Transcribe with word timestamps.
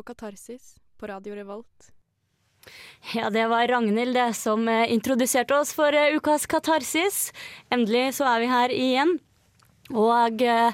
På 0.00 0.04
Katarsis 0.04 0.76
på 0.96 1.06
Radio 1.06 1.34
Revolt. 1.34 1.90
Ja, 3.12 3.28
det 3.30 3.42
var 3.52 3.68
Ragnhild 3.68 4.14
det 4.16 4.30
som 4.38 4.64
eh, 4.68 4.92
introduserte 4.92 5.58
oss 5.58 5.74
for 5.76 5.92
eh, 5.92 6.14
ukas 6.16 6.46
Katarsis. 6.48 7.34
Endelig 7.68 8.14
så 8.16 8.24
er 8.30 8.40
vi 8.40 8.48
her 8.48 8.72
igjen. 8.72 9.12
Og 9.92 10.40
eh, 10.40 10.72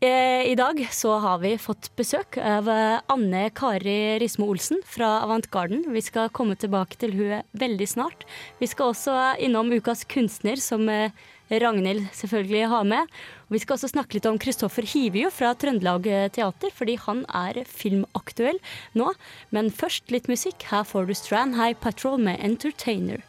i 0.00 0.56
dag 0.56 0.80
så 0.88 1.18
har 1.20 1.44
vi 1.44 1.52
fått 1.60 1.90
besøk 2.00 2.40
av 2.40 2.72
Anne 3.12 3.44
Kari 3.52 4.16
Rismo 4.24 4.48
Olsen 4.48 4.80
fra 4.88 5.18
Avantgarden. 5.26 5.84
Vi 5.92 6.06
skal 6.08 6.32
komme 6.32 6.56
tilbake 6.56 6.96
til 6.96 7.12
hun 7.18 7.44
veldig 7.60 7.92
snart. 7.92 8.24
Vi 8.56 8.72
skal 8.72 8.94
også 8.94 9.18
innom 9.36 9.68
ukas 9.76 10.08
kunstner, 10.08 10.56
som 10.56 10.88
eh, 10.88 11.12
Ragnhild 11.50 12.08
selvfølgelig 12.16 12.66
har 12.72 12.86
med. 12.88 13.12
Og 13.46 13.56
vi 13.56 13.62
skal 13.62 13.76
også 13.76 13.92
snakke 13.92 14.18
litt 14.18 14.26
om 14.26 14.38
Kristoffer 14.42 14.86
Hivju 14.86 15.30
fra 15.34 15.52
Trøndelag 15.54 16.08
Teater, 16.34 16.74
fordi 16.74 16.98
han 17.06 17.24
er 17.30 17.62
filmaktuell 17.70 18.58
nå. 18.98 19.12
Men 19.54 19.70
først 19.70 20.10
litt 20.14 20.30
musikk. 20.32 20.66
Her 20.72 20.86
får 20.86 21.06
du 21.06 21.14
Strand 21.14 21.58
High 21.58 21.78
Patrol 21.78 22.18
med 22.18 22.42
Entertainer. 22.42 23.22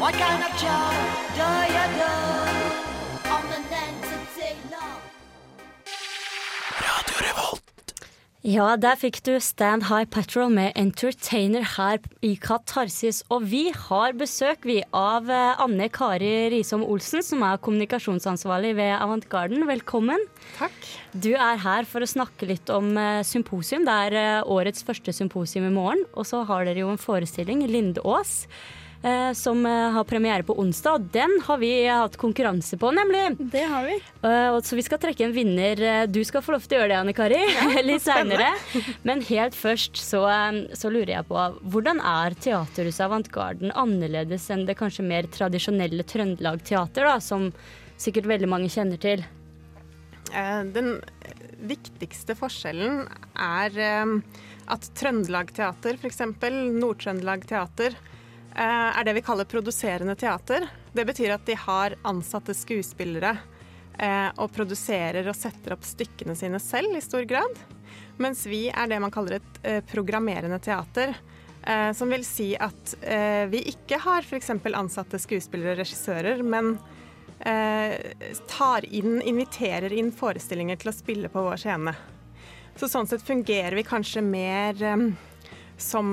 What 0.00 0.14
kind 0.14 0.42
of 0.42 0.62
job 0.62 1.36
do 1.36 1.48
you 1.72 1.98
do? 1.98 2.33
Ja, 8.44 8.74
der 8.76 8.98
fikk 9.00 9.22
du 9.24 9.38
Stand 9.40 9.86
High 9.88 10.04
Patrol 10.04 10.50
med 10.52 10.74
Entertainer 10.76 11.64
her 11.78 12.02
i 12.20 12.34
Katarsis. 12.36 13.22
Og 13.32 13.46
vi 13.48 13.70
har 13.72 14.12
besøk 14.20 14.66
vi 14.68 14.82
av 14.92 15.30
eh, 15.32 15.62
Anne 15.64 15.86
Kari 15.88 16.50
Risom 16.52 16.84
Olsen, 16.84 17.24
som 17.24 17.40
er 17.48 17.62
kommunikasjonsansvarlig 17.64 18.74
ved 18.76 18.92
Avantgarden. 18.98 19.64
Velkommen. 19.70 20.28
Takk. 20.58 20.76
Du 21.16 21.30
er 21.32 21.56
her 21.64 21.88
for 21.88 22.04
å 22.04 22.10
snakke 22.10 22.50
litt 22.52 22.68
om 22.68 22.92
eh, 23.00 23.24
symposium. 23.24 23.88
Det 23.88 23.96
er 24.10 24.20
eh, 24.20 24.44
årets 24.44 24.84
første 24.84 25.16
symposium 25.16 25.70
i 25.70 25.72
morgen. 25.72 26.04
Og 26.12 26.28
så 26.28 26.44
har 26.44 26.68
dere 26.68 26.84
jo 26.84 26.92
en 26.92 27.00
forestilling, 27.00 27.64
Lindås. 27.64 28.42
Eh, 29.04 29.32
Som 29.36 29.66
eh, 29.66 29.90
har 29.94 30.04
premiere 30.08 30.42
på 30.42 30.56
onsdag. 30.58 30.98
og 30.98 31.06
Den 31.12 31.36
har 31.46 31.60
vi 31.60 31.70
hatt 31.86 32.16
konkurranse 32.20 32.78
på, 32.80 32.90
nemlig. 32.96 33.36
Det 33.52 33.62
har 33.70 33.84
vi. 33.84 33.98
Eh, 34.24 34.58
så 34.64 34.78
vi 34.78 34.86
skal 34.86 35.00
trekke 35.02 35.28
en 35.28 35.36
vinner. 35.36 36.06
Du 36.08 36.22
skal 36.24 36.42
få 36.42 36.56
lov 36.56 36.66
til 36.66 36.78
å 36.78 36.82
gjøre 36.82 36.92
det, 36.94 36.98
Anne 37.02 37.16
Kari. 37.16 37.42
Litt 37.88 38.04
seinere. 38.06 38.50
Men 39.06 39.22
helt 39.28 39.54
først 39.58 40.00
så, 40.00 40.24
så 40.74 40.92
lurer 40.92 41.18
jeg 41.18 41.28
på 41.30 41.46
hvordan 41.70 42.00
er 42.00 42.36
Teaterhuset 42.40 43.06
Avantgarden 43.06 43.74
annerledes 43.76 44.48
enn 44.50 44.66
det 44.68 44.78
kanskje 44.80 45.06
mer 45.06 45.28
tradisjonelle 45.30 46.06
Trøndelag 46.08 46.64
Teater, 46.66 47.08
da, 47.08 47.20
som 47.22 47.50
sikkert 48.00 48.28
veldig 48.30 48.50
mange 48.50 48.72
kjenner 48.72 49.00
til? 49.00 49.24
Eh, 50.32 50.62
Den 50.74 50.98
viktigste 51.64 52.36
forskjellen 52.38 53.04
er 53.40 53.78
eh, 53.80 54.16
at 54.74 54.90
Trøndelag 54.98 55.52
Teater, 55.56 55.98
f.eks. 56.00 56.22
Nord-Trøndelag 56.24 57.46
Teater, 57.50 57.96
eh, 57.96 58.13
er 58.62 59.04
det 59.06 59.16
vi 59.16 59.22
kaller 59.26 59.48
produserende 59.50 60.14
teater. 60.18 60.68
Det 60.92 61.04
betyr 61.04 61.34
at 61.34 61.46
de 61.46 61.56
har 61.58 61.96
ansatte 62.06 62.54
skuespillere 62.54 63.32
eh, 63.98 64.30
og 64.36 64.52
produserer 64.54 65.26
og 65.28 65.36
setter 65.36 65.74
opp 65.74 65.86
stykkene 65.86 66.36
sine 66.38 66.60
selv 66.62 66.94
i 66.96 67.02
stor 67.02 67.26
grad. 67.28 67.58
Mens 68.22 68.44
vi 68.46 68.68
er 68.70 68.90
det 68.90 69.00
man 69.02 69.14
kaller 69.14 69.40
et 69.40 69.62
eh, 69.62 69.80
programmerende 69.90 70.60
teater. 70.62 71.16
Eh, 71.62 71.90
som 71.96 72.10
vil 72.12 72.24
si 72.26 72.52
at 72.60 72.96
eh, 73.00 73.46
vi 73.50 73.64
ikke 73.72 73.98
har 74.04 74.26
f.eks. 74.26 74.52
ansatte 74.74 75.18
skuespillere 75.18 75.74
og 75.74 75.82
regissører, 75.82 76.42
men 76.44 76.76
eh, 77.40 77.96
tar 78.50 78.84
inn, 78.84 79.20
inviterer 79.22 79.92
inn 79.96 80.12
forestillinger 80.12 80.80
til 80.80 80.92
å 80.92 80.96
spille 80.96 81.32
på 81.32 81.46
vår 81.46 81.62
scene. 81.64 81.94
Så 82.76 82.90
sånn 82.90 83.06
sett 83.06 83.22
fungerer 83.22 83.76
vi 83.78 83.86
kanskje 83.86 84.22
mer 84.26 84.82
eh, 84.82 85.08
som 85.80 86.06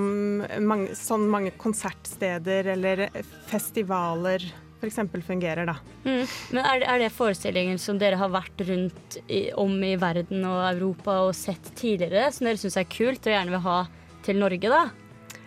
mange, 0.68 0.96
sånn 0.98 1.28
mange 1.32 1.52
konsertsteder 1.62 2.72
eller 2.74 3.08
festivaler 3.50 4.44
f.eks. 4.82 4.98
fungerer, 5.28 5.68
da. 5.70 5.76
Mm. 6.06 6.24
Men 6.56 6.66
er, 6.66 6.80
det- 6.82 6.88
er 6.90 7.00
det 7.04 7.12
forestillinger 7.14 7.78
som 7.78 8.00
dere 8.02 8.18
har 8.18 8.32
vært 8.34 8.64
rundt 8.66 9.18
i, 9.30 9.52
om 9.54 9.76
i 9.86 9.92
verden 10.02 10.42
og 10.50 10.64
Europa 10.72 11.20
og 11.28 11.36
sett 11.38 11.70
tidligere, 11.78 12.32
som 12.34 12.48
dere 12.50 12.58
syns 12.58 12.78
er 12.82 12.88
kult 12.90 13.22
og 13.28 13.36
gjerne 13.36 13.54
vil 13.54 13.62
ha 13.68 13.78
til 14.26 14.40
Norge, 14.42 14.72
da? 14.74 14.82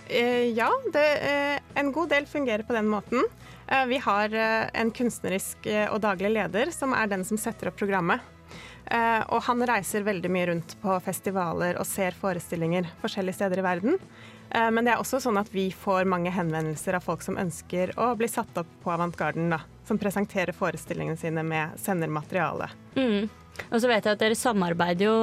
Eh, 0.06 0.52
ja, 0.54 0.68
det, 0.92 1.06
eh, 1.26 1.58
en 1.80 1.90
god 1.92 2.10
del 2.14 2.26
fungerer 2.30 2.62
på 2.68 2.76
den 2.76 2.86
måten. 2.92 3.24
Eh, 3.66 3.84
vi 3.90 3.98
har 4.04 4.30
eh, 4.36 4.68
en 4.74 4.90
kunstnerisk 4.94 5.66
eh, 5.66 5.88
og 5.90 5.98
daglig 6.04 6.30
leder 6.36 6.70
som 6.70 6.92
er 6.94 7.08
den 7.10 7.24
som 7.26 7.40
setter 7.40 7.72
opp 7.72 7.78
programmet. 7.80 8.20
Eh, 8.86 9.22
og 9.32 9.42
han 9.46 9.64
reiser 9.64 10.04
veldig 10.04 10.30
mye 10.32 10.48
rundt 10.50 10.76
på 10.82 10.96
festivaler 11.04 11.78
og 11.80 11.88
ser 11.88 12.16
forestillinger 12.18 12.90
forskjellige 13.00 13.38
steder 13.38 13.62
i 13.62 13.66
verden. 13.66 14.00
Eh, 14.50 14.70
men 14.70 14.84
det 14.84 14.94
er 14.94 15.02
også 15.02 15.22
sånn 15.24 15.40
at 15.40 15.48
vi 15.54 15.70
får 15.72 16.08
mange 16.10 16.32
henvendelser 16.34 16.98
av 16.98 17.06
folk 17.06 17.24
som 17.24 17.38
ønsker 17.40 17.94
å 18.00 18.12
bli 18.18 18.28
satt 18.30 18.60
opp 18.60 18.74
på 18.84 18.92
Avantgarden, 18.92 19.48
da. 19.54 19.62
Som 19.88 20.00
presenterer 20.00 20.56
forestillingene 20.56 21.20
sine 21.20 21.44
med 21.44 21.80
sender 21.80 22.12
materiale. 22.12 22.70
Mm. 22.96 23.26
Og 23.70 23.80
så 23.80 23.88
vet 23.88 24.06
jeg 24.06 24.16
at 24.16 24.22
dere 24.22 24.36
samarbeider 24.38 25.06
jo 25.06 25.16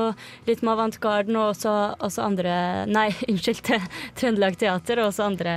litt 0.48 0.62
med 0.64 0.74
Avantgarden 0.74 1.38
og 1.38 1.52
også, 1.54 1.74
også 2.00 2.26
andre 2.26 2.54
Nei, 2.90 3.10
unnskyld, 3.30 3.74
Trøndelag 4.20 4.58
Teater 4.62 5.02
og 5.02 5.12
også 5.12 5.28
andre, 5.28 5.56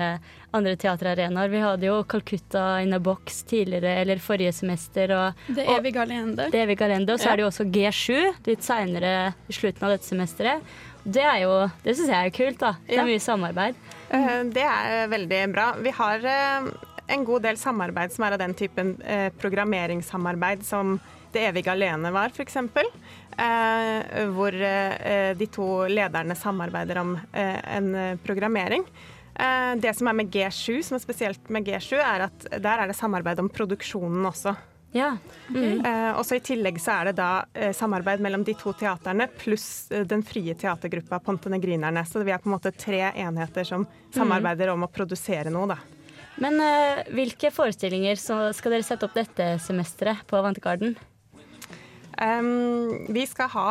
andre 0.55 0.77
teaterarenaer. 0.79 1.49
Vi 1.51 1.61
hadde 1.63 1.87
jo 1.89 1.97
Calcutta 2.09 2.81
in 2.85 2.95
a 2.95 2.99
box 3.03 3.43
tidligere, 3.51 3.97
eller 4.05 4.21
forrige 4.23 4.53
semester. 4.55 5.11
Og, 5.17 5.45
Det 5.57 5.67
evige 5.67 6.01
alende. 6.03 6.49
det 6.53 6.61
evige 6.63 6.85
alende, 6.87 7.13
Og 7.13 7.19
så 7.21 7.33
er 7.33 7.37
det 7.37 7.43
jo 7.45 7.51
også 7.51 7.67
G7 7.75 8.47
litt 8.47 8.63
seinere 8.63 9.35
i 9.49 9.53
slutten 9.53 9.83
av 9.89 9.91
dette 9.97 10.07
semesteret. 10.09 10.63
Det 11.05 11.21
er 11.23 11.43
jo, 11.43 11.53
det 11.85 11.97
syns 11.99 12.09
jeg 12.09 12.27
er 12.31 12.31
kult, 12.33 12.59
da. 12.63 12.73
Det 12.87 12.95
Ja. 12.97 13.03
er 13.03 13.07
mye 13.11 13.21
samarbeid. 13.21 13.75
Eh, 14.11 14.43
Det 14.45 14.63
er 14.63 15.09
veldig 15.09 15.53
bra. 15.53 15.73
Vi 15.83 15.91
har 15.91 16.25
eh, 16.25 16.71
en 17.09 17.25
god 17.25 17.43
del 17.43 17.57
samarbeid 17.57 18.13
som 18.13 18.25
er 18.25 18.33
av 18.33 18.39
den 18.39 18.55
typen 18.55 18.97
eh, 19.05 19.29
programmeringssamarbeid 19.39 20.63
som 20.65 21.01
Det 21.35 21.43
evige 21.51 21.67
alene 21.73 22.13
var, 22.13 22.31
f.eks. 22.31 22.55
Hvor 24.31 24.53
de 25.39 25.47
to 25.51 25.67
lederne 25.91 26.37
samarbeider 26.39 27.01
om 27.01 27.17
en 27.35 28.19
programmering. 28.25 28.85
Eh, 29.35 29.77
det 29.77 29.95
som 29.95 30.09
er 30.09 30.15
med 30.15 30.31
G7, 30.31 30.83
som 30.83 30.99
er 30.99 31.03
spesielt 31.03 31.51
med 31.51 31.67
G7, 31.67 31.99
er 31.99 32.29
at 32.29 32.47
der 32.53 32.83
er 32.83 32.91
det 32.91 32.97
samarbeid 32.99 33.41
om 33.43 33.51
produksjonen 33.51 34.27
også. 34.31 34.55
Ja. 34.95 35.17
Eh, 35.51 36.11
også 36.15 36.39
I 36.39 36.45
tillegg 36.45 36.79
så 36.79 37.01
er 37.01 37.09
det 37.09 37.17
da 37.19 37.31
uh, 37.43 37.73
samarbeid 37.75 38.21
mellom 38.23 38.45
de 38.47 38.53
to 38.55 38.71
teaterne 38.79 39.27
pluss 39.41 39.89
uh, 39.91 40.05
den 40.07 40.23
frie 40.23 40.55
teatergruppa 40.55 41.19
Pontenegrinerne. 41.19 42.05
Så 42.07 42.23
vi 42.23 42.31
er 42.31 42.39
på 42.39 42.47
en 42.47 42.55
måte 42.55 42.71
tre 42.71 43.09
enheter 43.11 43.67
som 43.67 43.89
samarbeider 44.15 44.71
om 44.71 44.87
å 44.87 44.91
produsere 44.95 45.51
noe, 45.51 45.75
da. 45.75 45.81
Men 46.39 46.59
hvilke 47.15 47.53
forestillinger 47.55 48.19
så 48.19 48.37
skal 48.59 48.75
dere 48.75 48.87
sette 48.87 49.07
opp 49.07 49.15
dette 49.15 49.53
semesteret 49.63 50.25
på 50.27 50.41
Vantegarden? 50.43 50.97
Um, 52.19 53.07
vi 53.15 53.23
skal 53.31 53.51
ha 53.55 53.69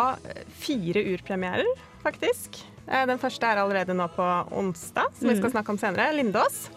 fire 0.63 1.03
urpremierer, 1.11 1.67
faktisk. 2.03 2.63
Eh, 2.87 3.05
den 3.07 3.19
første 3.21 3.47
er 3.47 3.61
allerede 3.61 3.95
nå 3.95 4.07
på 4.15 4.25
onsdag, 4.59 5.13
som 5.19 5.29
vi 5.29 5.37
skal 5.39 5.53
snakke 5.53 5.71
om 5.73 5.79
senere. 5.79 6.09
Lindås. 6.17 6.69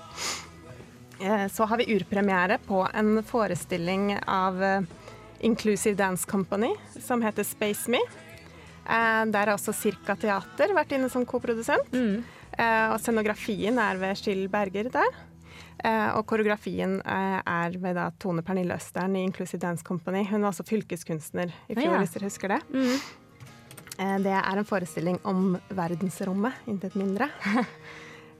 Eh, 1.21 1.47
så 1.49 1.65
har 1.67 1.81
vi 1.81 1.89
urpremiere 1.97 2.59
på 2.67 2.83
en 2.95 3.23
forestilling 3.27 4.13
av 4.29 4.63
eh, 4.63 4.81
Inclusive 5.41 5.97
Dance 5.99 6.27
Company 6.29 6.71
som 7.01 7.23
heter 7.23 7.45
Space 7.45 7.91
Me. 7.91 8.01
Der 8.87 9.35
har 9.43 9.51
også 9.57 9.73
Cirka 9.75 10.15
Teater 10.17 10.71
vært 10.77 10.93
inne 10.95 11.09
som 11.11 11.25
koprodusent. 11.27 11.91
Mm. 11.93 12.23
og 12.93 13.01
scenografien 13.03 13.77
er 13.83 13.99
ved 13.99 14.15
Skill 14.17 14.45
Berger 14.49 14.87
der. 14.95 15.17
Og 16.15 16.23
koreografien 16.31 17.01
er 17.05 17.75
ved 17.83 17.99
da 17.99 18.07
Tone 18.23 18.45
Pernille 18.47 18.79
Østern 18.79 19.17
i 19.19 19.25
Inclusive 19.27 19.59
Dance 19.61 19.85
Company. 19.85 20.23
Hun 20.31 20.41
var 20.47 20.55
også 20.55 20.65
fylkeskunstner 20.71 21.51
i 21.69 21.75
fjor, 21.75 21.93
Ja. 21.93 21.99
hvis 21.99 22.15
dere 22.15 22.31
husker 22.31 22.55
det. 22.55 22.61
Eh, 22.73 23.03
det 23.97 24.35
er 24.37 24.59
en 24.61 24.69
forestilling 24.69 25.21
om 25.25 25.55
verdensrommet, 25.73 26.67
intet 26.69 26.99
mindre. 26.99 27.31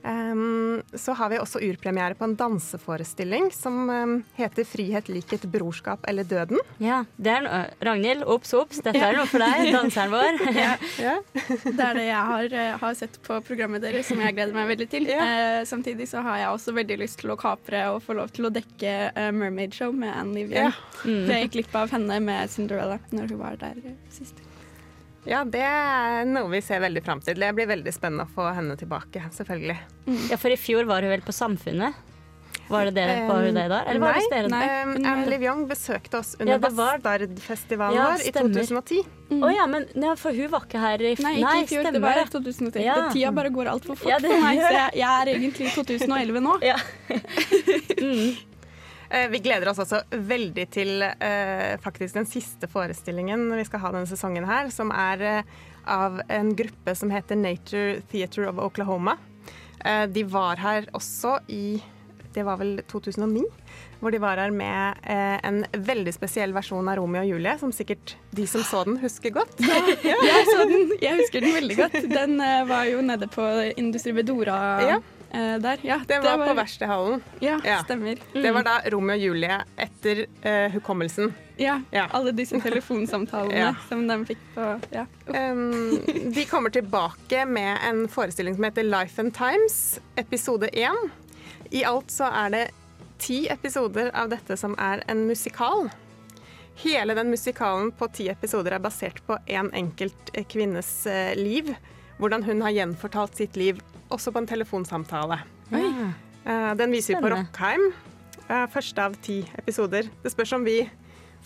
um, 0.07 0.81
så 0.93 1.13
har 1.13 1.29
vi 1.29 1.39
også 1.39 1.61
urpremiere 1.63 2.15
på 2.17 2.25
en 2.27 2.35
danseforestilling 2.37 3.49
som 3.53 3.89
um, 3.89 4.15
heter 4.37 4.63
'Frihet, 4.67 5.09
likhet, 5.09 5.45
brorskap 5.51 6.05
eller 6.07 6.23
døden'. 6.23 6.61
Ja, 6.83 7.03
det 7.17 7.33
er 7.33 7.45
noe. 7.45 7.61
Ragnhild, 7.83 8.23
obs, 8.23 8.53
obs, 8.57 8.81
dette 8.83 9.01
er 9.01 9.17
noe 9.17 9.27
for 9.29 9.43
deg, 9.43 9.69
danseren 9.77 10.13
vår. 10.13 10.41
Det 11.77 11.83
er 11.83 11.95
det 11.95 12.05
jeg 12.07 12.23
har, 12.31 12.53
eh, 12.53 12.77
har 12.81 12.95
sett 12.97 13.17
på 13.23 13.37
programmet 13.45 13.83
deres, 13.83 14.07
som 14.09 14.19
jeg 14.21 14.35
gleder 14.35 14.55
meg 14.55 14.71
veldig 14.71 14.87
til. 14.91 15.07
Eh, 15.11 15.61
samtidig 15.69 16.07
så 16.09 16.23
har 16.25 16.41
jeg 16.41 16.49
også 16.55 16.73
veldig 16.77 16.97
lyst 17.03 17.21
til 17.21 17.33
å 17.33 17.39
kapre 17.39 17.85
og 17.93 18.01
få 18.05 18.17
lov 18.17 18.33
til 18.35 18.49
å 18.49 18.53
dekke 18.53 18.95
uh, 19.15 19.29
Mermaid 19.35 19.75
Show 19.77 19.95
med 19.95 20.13
Anne 20.13 20.41
Vivian. 20.41 20.71
Ja. 20.71 21.05
Mm. 21.05 21.23
jeg 21.29 21.47
gikk 21.47 21.55
glipp 21.57 21.79
av 21.83 21.93
henne 21.93 22.19
med 22.23 22.51
Cinderella 22.51 22.99
når 23.11 23.33
hun 23.33 23.41
var 23.41 23.59
der 23.61 23.79
eh, 23.83 23.97
sist. 24.13 24.46
Ja, 25.27 25.43
det 25.43 25.63
er 25.63 26.25
noe 26.29 26.47
vi 26.53 26.61
ser 26.63 26.79
veldig 26.83 27.03
fram 27.03 27.19
til. 27.23 27.35
Det 27.39 27.49
blir 27.57 27.67
veldig 27.67 27.91
spennende 27.95 28.25
å 28.27 28.31
få 28.35 28.47
henne 28.55 28.77
tilbake, 28.79 29.25
selvfølgelig. 29.35 29.77
Ja, 30.31 30.37
for 30.39 30.53
i 30.53 30.59
fjor 30.59 30.87
var 30.87 31.03
hun 31.03 31.11
vel 31.11 31.25
på 31.25 31.35
Samfunnet? 31.35 32.05
Var 32.67 32.89
det 32.89 32.93
det, 32.97 33.03
var 33.29 33.45
hun 33.45 33.55
det 33.55 33.63
da? 33.71 33.77
Eller 33.87 34.01
var 34.01 34.17
det 34.17 34.27
dere? 34.31 34.49
Nei. 34.51 34.63
Um, 34.83 35.05
Anne 35.07 35.27
Liv 35.31 35.43
Young 35.45 35.61
besøkte 35.69 36.19
oss 36.19 36.33
under 36.39 36.57
det 36.59 36.71
var- 36.75 36.99
Bastardfestivalen 36.99 37.95
Ja, 37.95 38.07
vår 38.11 38.25
i 38.27 38.31
2010. 38.35 39.05
Å 39.37 39.51
ja, 39.55 39.67
men 39.71 39.85
ja, 39.95 40.15
for 40.19 40.35
hun 40.35 40.49
var 40.51 40.65
ikke 40.67 40.79
her 40.81 41.03
i 41.03 41.13
fjor. 41.15 41.23
Nei, 41.27 41.35
ikke 41.37 41.63
i 41.63 41.69
fjor. 41.71 41.91
Det 41.91 42.01
var 42.03 42.19
i 42.19 42.25
2010. 42.25 42.83
Ja. 42.83 42.95
Det 42.95 43.13
Tida 43.15 43.31
bare 43.31 43.51
går 43.55 43.71
altfor 43.71 43.95
fort 43.99 44.11
Ja, 44.11 44.19
det 44.19 44.31
for 44.31 44.43
meg, 44.43 44.59
så 44.59 44.73
jeg, 44.75 44.99
jeg 44.99 45.21
er 45.21 45.33
egentlig 45.35 45.67
i 45.67 45.75
2011 45.75 46.43
nå. 46.43 46.57
Ja. 46.63 46.77
Eh, 49.09 49.27
Vi 49.31 49.39
gleder 49.39 49.69
oss 49.71 49.79
også 49.83 50.01
veldig 50.11 50.67
til 50.73 51.01
eh, 51.07 51.77
faktisk 51.83 52.17
den 52.19 52.27
siste 52.29 52.67
forestillingen 52.71 53.47
vi 53.55 53.65
skal 53.67 53.83
ha 53.85 53.91
denne 53.95 54.09
sesongen 54.09 54.47
her, 54.49 54.71
som 54.73 54.91
er 54.91 55.21
eh, 55.21 55.57
av 55.87 56.21
en 56.27 56.53
gruppe 56.57 56.95
som 56.99 57.11
heter 57.13 57.39
Nature 57.39 58.01
Theatre 58.11 58.49
of 58.51 58.59
Oklahoma. 58.59 59.17
De 60.11 60.23
var 60.27 60.57
her 60.59 60.87
også 60.97 61.35
i 61.53 61.77
det 62.37 62.43
var 62.45 62.59
vel 62.59 62.81
2009, 62.89 63.41
hvor 64.01 64.13
de 64.13 64.19
var 64.21 64.37
her 64.41 64.51
med 64.53 64.99
eh, 65.09 65.37
en 65.47 65.63
veldig 65.73 66.13
spesiell 66.13 66.53
versjon 66.53 66.85
av 66.89 66.99
Romeo 66.99 67.23
og 67.23 67.29
Julie, 67.31 67.55
som 67.61 67.71
sikkert 67.73 68.13
de 68.37 68.45
som 68.49 68.65
så 68.67 68.83
den, 68.85 68.99
husker 69.01 69.33
godt. 69.33 69.55
Jeg, 70.05 70.43
så 70.51 70.65
den, 70.69 70.91
jeg 71.01 71.17
husker 71.21 71.41
den 71.45 71.55
veldig 71.55 71.77
godt. 71.79 71.97
Den 72.11 72.37
eh, 72.43 72.61
var 72.69 72.85
jo 72.89 73.01
nede 73.05 73.29
på 73.31 73.47
Industri 73.79 74.13
Bedora 74.17 74.57
Ja. 74.85 74.99
Eh, 75.31 75.57
der. 75.59 75.77
Ja, 75.83 75.99
Det 76.07 76.19
var 76.23 76.37
på 76.47 76.53
Verkstedhallen. 76.57 77.21
Ja, 77.39 77.59
Ja. 77.63 77.83
stemmer. 77.83 78.17
Det 78.33 78.51
var 78.53 78.63
da 78.63 78.81
Romeo 78.89 79.15
og 79.15 79.19
Julie 79.21 79.59
etter 79.77 80.25
uh, 80.45 80.71
hukommelsen. 80.73 81.33
Ja, 81.57 81.81
Ja. 81.91 82.07
Alle 82.13 82.31
disse 82.31 82.59
telefonsamtalene 82.67 83.57
Ja. 83.57 83.75
som 83.89 84.07
de 84.07 84.17
fikk 84.25 84.37
på 84.55 84.65
ja. 84.93 85.05
Um, 85.27 85.99
de 86.33 86.45
kommer 86.45 86.69
tilbake 86.69 87.45
med 87.47 87.77
en 87.89 88.07
forestilling 88.07 88.55
som 88.55 88.63
heter 88.63 88.83
Life 88.83 89.19
and 89.21 89.33
Times, 89.33 89.99
episode 90.15 90.69
én. 90.73 91.09
I 91.71 91.83
alt 91.83 92.11
så 92.11 92.29
er 92.31 92.49
det 92.49 92.65
ti 93.19 93.47
episoder 93.49 94.11
av 94.13 94.29
dette 94.29 94.55
som 94.57 94.75
er 94.77 95.01
en 95.07 95.25
musikal. 95.27 95.89
Hele 96.77 97.15
den 97.17 97.31
musikalen 97.33 97.91
på 97.91 98.07
ti 98.13 98.27
episoder 98.29 98.75
er 98.77 98.79
basert 98.79 99.23
på 99.25 99.37
en 99.49 99.71
enkelt 99.73 100.29
eh, 100.33 100.45
kvinnes 100.45 101.07
liv. 101.35 101.73
Hvordan 102.19 102.43
hun 102.45 102.61
har 102.61 102.69
gjenfortalt 102.75 103.35
sitt 103.37 103.55
liv, 103.57 103.81
også 104.13 104.31
på 104.33 104.41
en 104.43 104.47
telefonsamtale. 104.49 105.39
Eh, 105.73 106.73
Den 106.79 106.91
viser 106.91 107.15
vi 107.17 107.21
på 107.25 107.29
Rockheim. 107.33 107.91
eh, 108.49 108.65
Første 108.71 109.03
av 109.03 109.15
ti 109.21 109.41
episoder. 109.57 110.09
Det 110.23 110.31
spørs 110.31 110.53
om 110.55 110.63
vi 110.63 110.89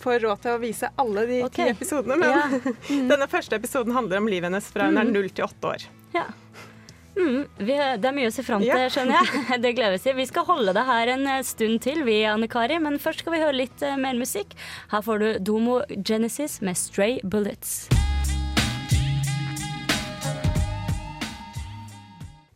får 0.02 0.20
råd 0.24 0.40
til 0.42 0.52
å 0.56 0.60
vise 0.62 0.88
alle 0.98 1.26
de 1.26 1.40
okay. 1.46 1.72
ti 1.72 1.74
episodene, 1.76 2.16
men 2.18 2.30
Ja. 2.30 2.44
denne 3.12 3.28
første 3.30 3.54
episoden 3.58 3.92
handler 3.94 4.18
om 4.18 4.26
livet 4.30 4.48
hennes 4.50 4.70
fra 4.72 4.88
hun 4.88 4.98
er 4.98 5.04
null 5.04 5.28
til 5.30 5.44
åtte 5.46 5.68
år. 5.76 5.84
Ja. 6.14 6.24
Mm, 7.12 7.44
vi, 7.58 7.74
det 7.76 8.08
er 8.08 8.14
mye 8.16 8.30
å 8.30 8.32
se 8.32 8.42
fram 8.42 8.62
til, 8.64 8.72
Ja. 8.72 8.88
skjønner 8.88 9.18
jeg. 9.20 9.60
Det 9.62 9.74
gleder 9.76 9.92
vi 9.98 9.98
til. 10.02 10.16
Vi 10.16 10.26
skal 10.26 10.44
holde 10.48 10.72
det 10.72 10.84
her 10.88 11.12
en 11.12 11.26
eh, 11.26 11.42
stund 11.42 11.82
til, 11.84 12.02
vi, 12.08 12.22
Anne 12.24 12.48
Kari. 12.48 12.78
Men 12.82 12.98
først 12.98 13.20
skal 13.22 13.32
vi 13.36 13.42
høre 13.44 13.52
litt 13.58 13.80
mer 14.00 14.14
musikk. 14.18 14.54
Her 14.90 15.02
får 15.02 15.18
du 15.20 15.28
Domo 15.50 15.82
Genesis 16.02 16.60
med 16.62 16.74
Stray 16.80 17.20
Bullets. 17.22 17.88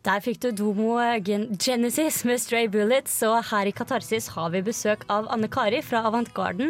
Der 0.07 0.21
fikk 0.23 0.37
du 0.39 0.53
Domo 0.55 0.93
Genesis 1.19 2.21
med 2.23 2.39
Stray 2.39 2.69
Bullets, 2.71 3.17
og 3.27 3.41
her 3.49 3.67
i 3.67 3.73
Katarsis 3.75 4.29
har 4.31 4.53
vi 4.53 4.61
besøk 4.63 5.01
av 5.11 5.25
Anne 5.35 5.49
Kari 5.51 5.81
fra 5.83 6.05
Avantgarden. 6.07 6.69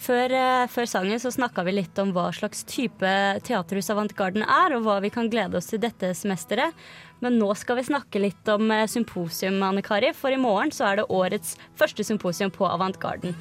Før, 0.00 0.32
eh, 0.32 0.64
før 0.64 0.88
sangen 0.88 1.20
så 1.20 1.28
snakka 1.28 1.60
vi 1.66 1.74
litt 1.76 1.98
om 2.00 2.14
hva 2.16 2.30
slags 2.32 2.64
type 2.64 3.10
teaterhus 3.44 3.90
Avantgarden 3.92 4.46
er, 4.46 4.72
og 4.72 4.86
hva 4.86 4.96
vi 5.04 5.10
kan 5.12 5.28
glede 5.28 5.58
oss 5.60 5.68
til 5.68 5.82
dette 5.82 6.14
semesteret. 6.16 6.72
Men 7.20 7.36
nå 7.36 7.50
skal 7.54 7.76
vi 7.76 7.84
snakke 7.90 8.22
litt 8.24 8.48
om 8.48 8.70
eh, 8.70 8.86
symposium, 8.88 9.60
Anne 9.60 9.84
Kari, 9.84 10.14
for 10.16 10.32
i 10.32 10.40
morgen 10.40 10.72
så 10.72 10.88
er 10.88 11.02
det 11.02 11.10
årets 11.10 11.58
første 11.76 12.00
symposium 12.00 12.48
på 12.48 12.64
Avantgarden. 12.64 13.36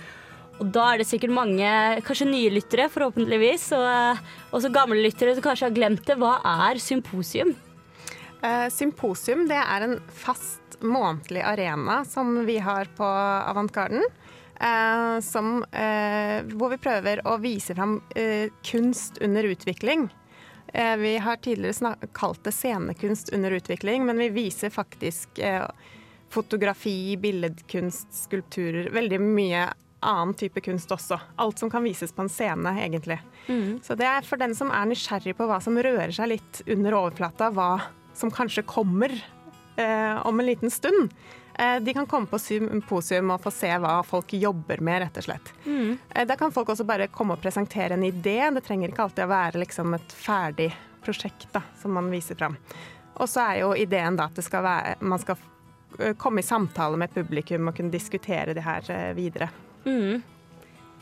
Og 0.59 0.68
da 0.75 0.92
er 0.92 0.97
det 1.00 1.07
sikkert 1.07 1.31
mange, 1.31 1.71
kanskje 2.03 2.27
nye 2.27 2.51
lyttere 2.51 2.92
forhåpentligvis, 2.92 3.71
og 3.80 3.88
eh, 3.88 4.21
også 4.51 4.75
gamle 4.75 5.00
lyttere 5.00 5.39
som 5.39 5.47
kanskje 5.47 5.71
har 5.71 5.80
glemt 5.80 6.03
det. 6.03 6.19
Hva 6.19 6.42
er 6.44 6.83
symposium? 6.83 7.56
Eh, 8.41 8.69
Symposium 8.71 9.47
det 9.50 9.59
er 9.59 9.83
en 9.83 9.97
fast 10.15 10.80
månedlig 10.80 11.41
arena 11.44 12.06
som 12.06 12.45
vi 12.45 12.57
har 12.63 12.88
på 12.95 13.03
Avantgarden. 13.03 14.03
Eh, 14.59 15.19
som, 15.19 15.63
eh, 15.71 16.44
hvor 16.44 16.69
vi 16.69 16.77
prøver 16.77 17.21
å 17.27 17.38
vise 17.39 17.75
fram 17.75 18.01
eh, 18.15 18.50
kunst 18.63 19.18
under 19.21 19.44
utvikling. 19.44 20.09
Eh, 20.74 20.95
vi 20.95 21.18
har 21.18 21.36
tidligere 21.36 21.95
kalt 22.13 22.44
det 22.44 22.51
scenekunst 22.51 23.33
under 23.33 23.51
utvikling, 23.51 24.06
men 24.06 24.18
vi 24.18 24.30
viser 24.30 24.69
faktisk 24.69 25.39
fotografi, 26.30 27.18
billedkunst, 27.18 28.12
skulpturer. 28.13 28.92
Veldig 28.94 29.19
mye 29.21 29.63
annen 30.06 30.35
type 30.38 30.62
kunst 30.62 30.92
også. 30.92 31.18
Alt 31.35 31.59
som 31.59 31.71
kan 31.71 31.83
vises 31.83 32.12
på 32.13 32.21
en 32.21 32.30
scene, 32.30 32.75
egentlig. 32.83 33.18
Så 33.81 33.95
det 33.97 34.06
er 34.06 34.27
for 34.27 34.38
den 34.38 34.53
som 34.56 34.69
er 34.71 34.85
nysgjerrig 34.85 35.33
på 35.35 35.47
hva 35.50 35.57
som 35.63 35.80
rører 35.80 36.13
seg 36.13 36.30
litt 36.35 36.62
under 36.68 37.00
overflata, 37.00 37.50
hva 37.50 37.71
som 38.19 38.31
kanskje 38.31 38.66
kommer 38.68 39.13
eh, 39.80 40.18
om 40.27 40.39
en 40.39 40.45
liten 40.45 40.71
stund. 40.71 41.13
Eh, 41.60 41.80
de 41.83 41.94
kan 41.94 42.06
komme 42.07 42.27
på 42.27 42.39
symposium 42.39 43.33
og 43.33 43.42
få 43.44 43.51
se 43.51 43.71
hva 43.83 43.98
folk 44.07 44.33
jobber 44.33 44.80
med, 44.83 45.01
rett 45.04 45.18
og 45.19 45.25
slett. 45.27 45.51
Eh, 46.16 46.27
da 46.27 46.38
kan 46.39 46.54
folk 46.56 46.71
også 46.71 46.88
bare 46.88 47.10
komme 47.12 47.36
og 47.36 47.44
presentere 47.44 47.98
en 47.98 48.06
idé. 48.07 48.38
Det 48.56 48.63
trenger 48.68 48.94
ikke 48.94 49.07
alltid 49.07 49.25
å 49.25 49.33
være 49.33 49.63
liksom, 49.66 49.98
et 49.98 50.16
ferdig 50.16 50.69
prosjekt 51.04 51.50
da, 51.56 51.63
som 51.81 51.95
man 51.95 52.07
viser 52.12 52.39
fram. 52.39 52.56
Og 53.19 53.27
så 53.27 53.44
er 53.44 53.62
jo 53.63 53.74
ideen 53.75 54.16
da 54.19 54.30
at 54.30 54.39
det 54.39 54.45
skal 54.48 54.63
være, 54.63 54.95
man 55.04 55.19
skal 55.19 55.39
eh, 56.00 56.16
komme 56.19 56.39
i 56.39 56.48
samtale 56.48 57.00
med 57.00 57.13
publikum 57.13 57.68
og 57.68 57.75
kunne 57.75 57.92
diskutere 57.92 58.56
det 58.56 58.63
her 58.63 58.92
eh, 58.95 59.12
videre. 59.18 59.50
Mm. 59.83 60.21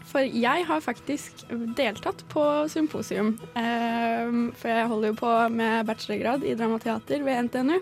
For 0.07 0.23
jeg 0.23 0.65
har 0.67 0.83
faktisk 0.83 1.43
deltatt 1.75 2.23
på 2.31 2.43
symposium. 2.71 3.33
Ehm, 3.59 4.51
for 4.55 4.71
jeg 4.71 4.87
holder 4.87 5.11
jo 5.11 5.17
på 5.19 5.33
med 5.51 5.87
bachelorgrad 5.89 6.45
i 6.47 6.55
dramateater 6.55 7.25
ved 7.25 7.49
NTNU. 7.49 7.81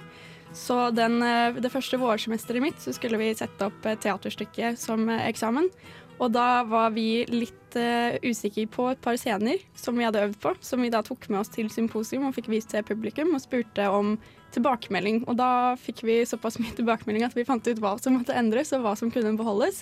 Så 0.55 0.89
den, 0.96 1.22
eh, 1.22 1.53
det 1.60 1.72
første 1.72 2.00
vårsemesteret 2.00 2.63
mitt 2.63 2.79
så 2.82 2.94
skulle 2.96 3.20
vi 3.20 3.34
sette 3.36 3.67
opp 3.67 3.82
teaterstykket 3.84 4.79
som 4.79 5.10
eksamen. 5.10 5.70
Og 6.19 6.31
da 6.31 6.63
var 6.63 6.93
vi 6.95 7.25
litt 7.27 7.75
uh, 7.75 8.15
usikre 8.24 8.63
på 8.72 8.88
et 8.93 9.01
par 9.03 9.17
scener 9.19 9.60
som 9.75 9.98
vi 10.00 10.05
hadde 10.07 10.22
øvd 10.29 10.38
på, 10.39 10.53
som 10.63 10.79
vi 10.81 10.91
da 10.93 11.01
tok 11.03 11.27
med 11.29 11.41
oss 11.41 11.51
til 11.51 11.67
symposium 11.74 12.27
og 12.29 12.36
fikk 12.38 12.48
vist 12.53 12.72
til 12.72 12.86
publikum 12.88 13.34
og 13.36 13.43
spurte 13.43 13.89
om 13.91 14.15
tilbakemelding. 14.55 15.25
Og 15.27 15.36
da 15.36 15.75
fikk 15.79 16.05
vi 16.07 16.22
såpass 16.27 16.55
mye 16.62 16.72
tilbakemelding 16.77 17.25
at 17.27 17.36
vi 17.36 17.43
fant 17.48 17.67
ut 17.67 17.81
hva 17.84 17.95
som 18.00 18.15
måtte 18.15 18.36
endres 18.38 18.72
og 18.75 18.86
hva 18.86 18.93
som 18.95 19.12
kunne 19.12 19.34
beholdes, 19.36 19.81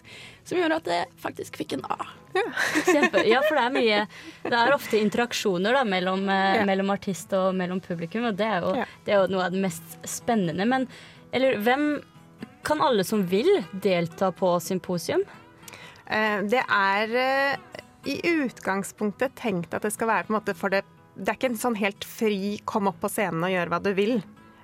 som 0.50 0.58
gjorde 0.58 0.80
at 0.82 0.90
det 0.90 1.02
faktisk 1.22 1.60
fikk 1.62 1.78
en 1.78 1.86
A. 1.94 2.00
Ja, 2.34 2.46
Ja, 3.30 3.44
for 3.46 3.54
det 3.60 3.64
er 3.64 3.74
mye 3.76 4.00
Det 4.42 4.58
er 4.58 4.74
ofte 4.74 4.98
interaksjoner 4.98 5.78
da, 5.78 5.84
mellom, 5.86 6.26
eh, 6.34 6.56
Ja. 6.58 6.66
mellom 6.66 6.90
artist 6.90 7.32
og 7.38 7.54
mellom 7.54 7.80
publikum, 7.80 8.26
og 8.26 8.36
det 8.40 8.48
er, 8.48 8.66
jo, 8.66 8.74
Ja. 8.82 8.86
det 9.06 9.14
er 9.14 9.22
jo 9.22 9.36
noe 9.36 9.46
av 9.46 9.52
det 9.54 9.62
mest 9.62 10.00
spennende. 10.02 10.66
Men 10.66 10.88
eller 11.32 11.58
hvem 11.62 12.04
kan 12.64 12.82
alle 12.82 13.04
som 13.04 13.22
vil 13.28 13.64
delta 13.74 14.32
på 14.32 14.56
symposium? 14.62 15.22
Eh, 16.08 16.42
Det 16.50 16.64
er 16.68 17.16
eh, 17.16 17.80
i 18.06 18.20
utgangspunktet 18.44 19.36
tenkt 19.40 19.74
at 19.74 19.86
det 19.86 19.94
skal 19.96 20.10
være 20.10 20.28
på 20.28 20.34
en 20.34 20.40
måte 20.40 20.56
for 20.58 20.74
det 20.74 20.84
Det 21.16 21.30
er 21.30 21.38
ikke 21.38 21.52
en 21.54 21.62
sånn 21.62 21.78
helt 21.78 22.06
fri 22.10 22.58
kom 22.66 22.90
opp 22.90 22.98
på 23.04 23.10
scenen 23.12 23.46
og 23.46 23.52
gjør 23.54 23.70
hva 23.70 23.80
du 23.86 23.92
vil. 23.94 24.16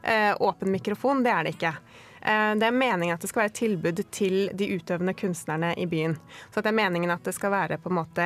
Eh, 0.01 0.33
Åpen 0.41 0.71
mikrofon, 0.73 1.21
det 1.23 1.29
er 1.29 1.43
det 1.45 1.51
ikke. 1.57 1.73
Det 2.19 2.65
er 2.65 2.73
meningen 2.75 3.13
at 3.13 3.21
det 3.21 3.29
skal 3.29 3.45
være 3.45 3.53
tilbud 3.55 3.99
til 4.11 4.49
de 4.57 4.65
utøvende 4.75 5.13
kunstnerne 5.15 5.69
i 5.79 5.85
byen. 5.87 6.17
Så 6.51 6.59
det 6.59 6.73
er 6.73 6.75
meningen 6.75 7.13
at 7.13 7.23
det 7.23 7.31
skal 7.37 7.53
være 7.53 7.77
på 7.79 7.87
en 7.87 7.95
måte 7.95 8.25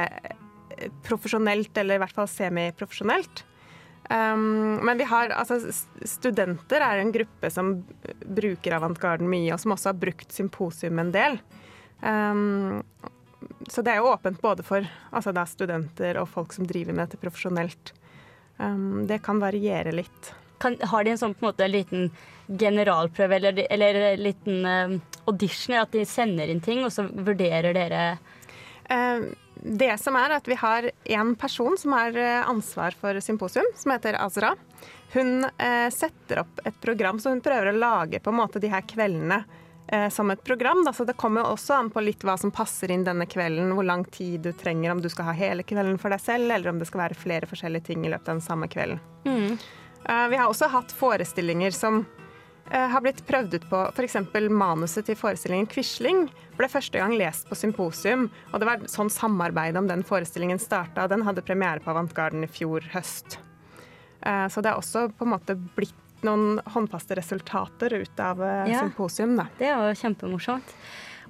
profesjonelt, 1.06 1.78
eller 1.78 2.00
i 2.00 2.02
hvert 2.02 2.16
fall 2.16 2.32
semiprofesjonelt. 2.32 3.44
Um, 4.10 4.80
men 4.84 4.98
vi 4.98 5.06
har, 5.08 5.30
altså, 5.30 5.60
studenter 6.10 6.84
er 6.84 7.00
en 7.00 7.14
gruppe 7.14 7.52
som 7.54 7.76
bruker 8.26 8.76
avantgarden 8.80 9.30
mye, 9.30 9.54
og 9.54 9.62
som 9.62 9.76
også 9.76 9.92
har 9.94 10.02
brukt 10.02 10.34
symposium 10.36 11.00
en 11.04 11.14
del. 11.14 11.38
Um, 12.04 12.84
så 13.68 13.82
det 13.82 13.94
er 13.94 14.02
jo 14.02 14.12
åpent 14.12 14.42
både 14.44 14.64
for 14.68 14.86
altså 15.12 15.34
studenter 15.48 16.20
og 16.20 16.30
folk 16.30 16.54
som 16.54 16.68
driver 16.68 16.94
med 16.94 17.08
dette 17.08 17.22
profesjonelt. 17.22 17.94
Um, 18.58 19.06
det 19.08 19.22
kan 19.24 19.40
variere 19.40 19.96
litt. 19.96 20.34
Kan, 20.60 20.78
har 20.80 21.04
de 21.04 21.14
en 21.16 21.20
sånn 21.20 21.34
på 21.36 21.46
en 21.46 21.52
måte 21.52 21.68
liten 21.68 22.12
generalprøve 22.48 23.40
eller, 23.40 23.66
eller 23.72 24.00
en 24.14 24.22
liten 24.24 24.68
eh, 24.68 24.94
audition? 25.28 25.76
At 25.80 25.92
de 25.96 26.06
sender 26.08 26.52
inn 26.52 26.62
ting, 26.64 26.84
og 26.86 26.92
så 26.94 27.08
vurderer 27.08 27.76
dere 27.76 28.04
Eh, 28.90 29.20
det 29.56 29.98
som 30.02 30.16
er 30.20 30.36
at 30.36 30.48
Vi 30.48 30.58
har 30.60 30.90
én 31.06 31.36
person 31.40 31.78
som 31.80 31.94
har 31.96 32.18
eh, 32.18 32.50
ansvar 32.50 32.96
for 33.00 33.20
symposium, 33.20 33.68
som 33.76 33.92
heter 33.92 34.18
Azra. 34.20 34.56
Hun 35.14 35.46
uh, 35.46 35.90
setter 35.94 36.40
opp 36.42 36.60
et 36.66 36.78
program, 36.82 37.20
så 37.22 37.30
hun 37.30 37.42
prøver 37.46 37.70
å 37.70 37.78
lage 37.78 38.18
på 38.20 38.32
en 38.32 38.40
måte 38.40 38.58
de 38.60 38.72
her 38.72 38.82
kveldene 38.82 39.44
som 40.10 40.32
et 40.32 40.44
program. 40.44 40.84
Da. 40.86 40.94
Så 40.94 41.06
det 41.06 41.18
kommer 41.20 41.44
også 41.44 41.76
an 41.76 41.90
på 41.94 42.02
litt 42.02 42.24
hva 42.24 42.38
som 42.40 42.52
passer 42.56 42.92
inn 42.92 43.04
denne 43.04 43.28
kvelden, 43.30 43.74
hvor 43.76 43.86
lang 43.86 44.06
tid 44.06 44.42
du 44.42 44.52
trenger, 44.56 44.92
om 44.92 45.02
du 45.04 45.10
skal 45.12 45.28
ha 45.28 45.36
hele 45.38 45.64
kvelden 45.68 46.00
for 46.02 46.14
deg 46.14 46.24
selv, 46.24 46.52
eller 46.52 46.72
om 46.72 46.80
det 46.80 46.88
skal 46.90 47.04
være 47.04 47.20
flere 47.20 47.50
forskjellige 47.50 47.90
ting 47.92 48.06
i 48.06 48.12
løpet 48.14 48.30
av 48.30 48.40
den 48.40 48.46
samme 48.46 48.70
kvelden. 48.72 49.02
Mm. 49.28 49.58
vi 50.32 50.36
har 50.40 50.48
også 50.48 50.68
hatt 50.68 50.92
forestillinger 50.92 51.72
som 51.72 52.02
eh, 52.72 52.88
har 52.92 53.02
blitt 53.02 53.22
prøvd 53.28 53.54
ut 53.56 53.70
på 53.70 53.82
f.eks. 53.94 54.18
manuset 54.50 55.06
til 55.08 55.20
forestillingen 55.20 55.68
'Quisling'. 55.68 56.28
Ble 56.58 56.70
første 56.70 57.00
gang 57.00 57.16
lest 57.18 57.50
på 57.50 57.56
symposium, 57.58 58.30
og 58.52 58.60
det 58.60 58.70
var 58.70 58.84
sånn 58.92 59.10
samarbeid 59.10 59.78
om 59.78 59.88
den 59.88 60.04
forestillingen 60.04 60.60
starta. 60.60 61.08
Den 61.08 61.26
hadde 61.26 61.46
premiere 61.46 61.82
på 61.82 61.92
Avantgarden 61.92 62.44
i 62.44 62.52
fjor 62.52 62.86
høst. 62.94 63.40
Eh, 64.22 64.48
Så 64.48 64.62
det 64.62 64.72
er 64.72 64.80
også 64.80 65.10
på 65.18 65.26
en 65.26 65.34
måte 65.34 65.58
blitt 65.76 66.03
noen 66.28 66.60
håndfaste 66.74 67.16
resultater 67.20 67.94
ut 68.02 68.20
av 68.20 68.42
eh, 68.44 68.72
Ja. 68.72 68.80
symposium. 68.84 69.36
Da. 69.38 69.48
Det 69.60 69.70
jo 69.72 69.94
kjempemorsomt. 70.02 70.74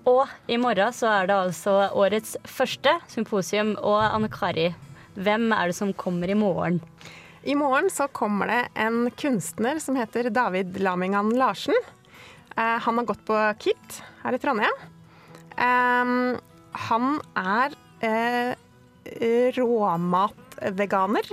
Og 0.06 0.28
i 0.52 0.58
morgen 0.60 0.92
så 0.92 1.08
er 1.22 1.28
det 1.28 1.36
altså 1.38 1.76
årets 1.96 2.36
første 2.44 2.98
symposium. 3.08 3.76
Og 3.80 4.02
Anne 4.04 4.28
Kari, 4.30 4.74
hvem 5.16 5.52
er 5.56 5.68
det 5.72 5.76
som 5.78 5.94
kommer 5.94 6.30
i 6.30 6.36
morgen? 6.36 6.82
I 7.46 7.56
morgen 7.60 7.90
så 7.92 8.08
kommer 8.12 8.48
det 8.48 8.62
en 8.80 9.10
kunstner 9.20 9.80
som 9.84 9.96
heter 10.00 10.30
David 10.32 10.78
Lamingan 10.80 11.30
Larsen. 11.36 11.76
Eh, 12.56 12.80
han 12.80 12.98
har 13.00 13.06
gått 13.06 13.24
på 13.26 13.36
KIT 13.60 14.02
her 14.24 14.34
i 14.34 14.40
Trondheim. 14.40 14.76
Eh, 15.58 16.40
han 16.88 17.08
er 17.36 17.76
eh, 18.04 18.56
råmatveganer. 19.56 21.28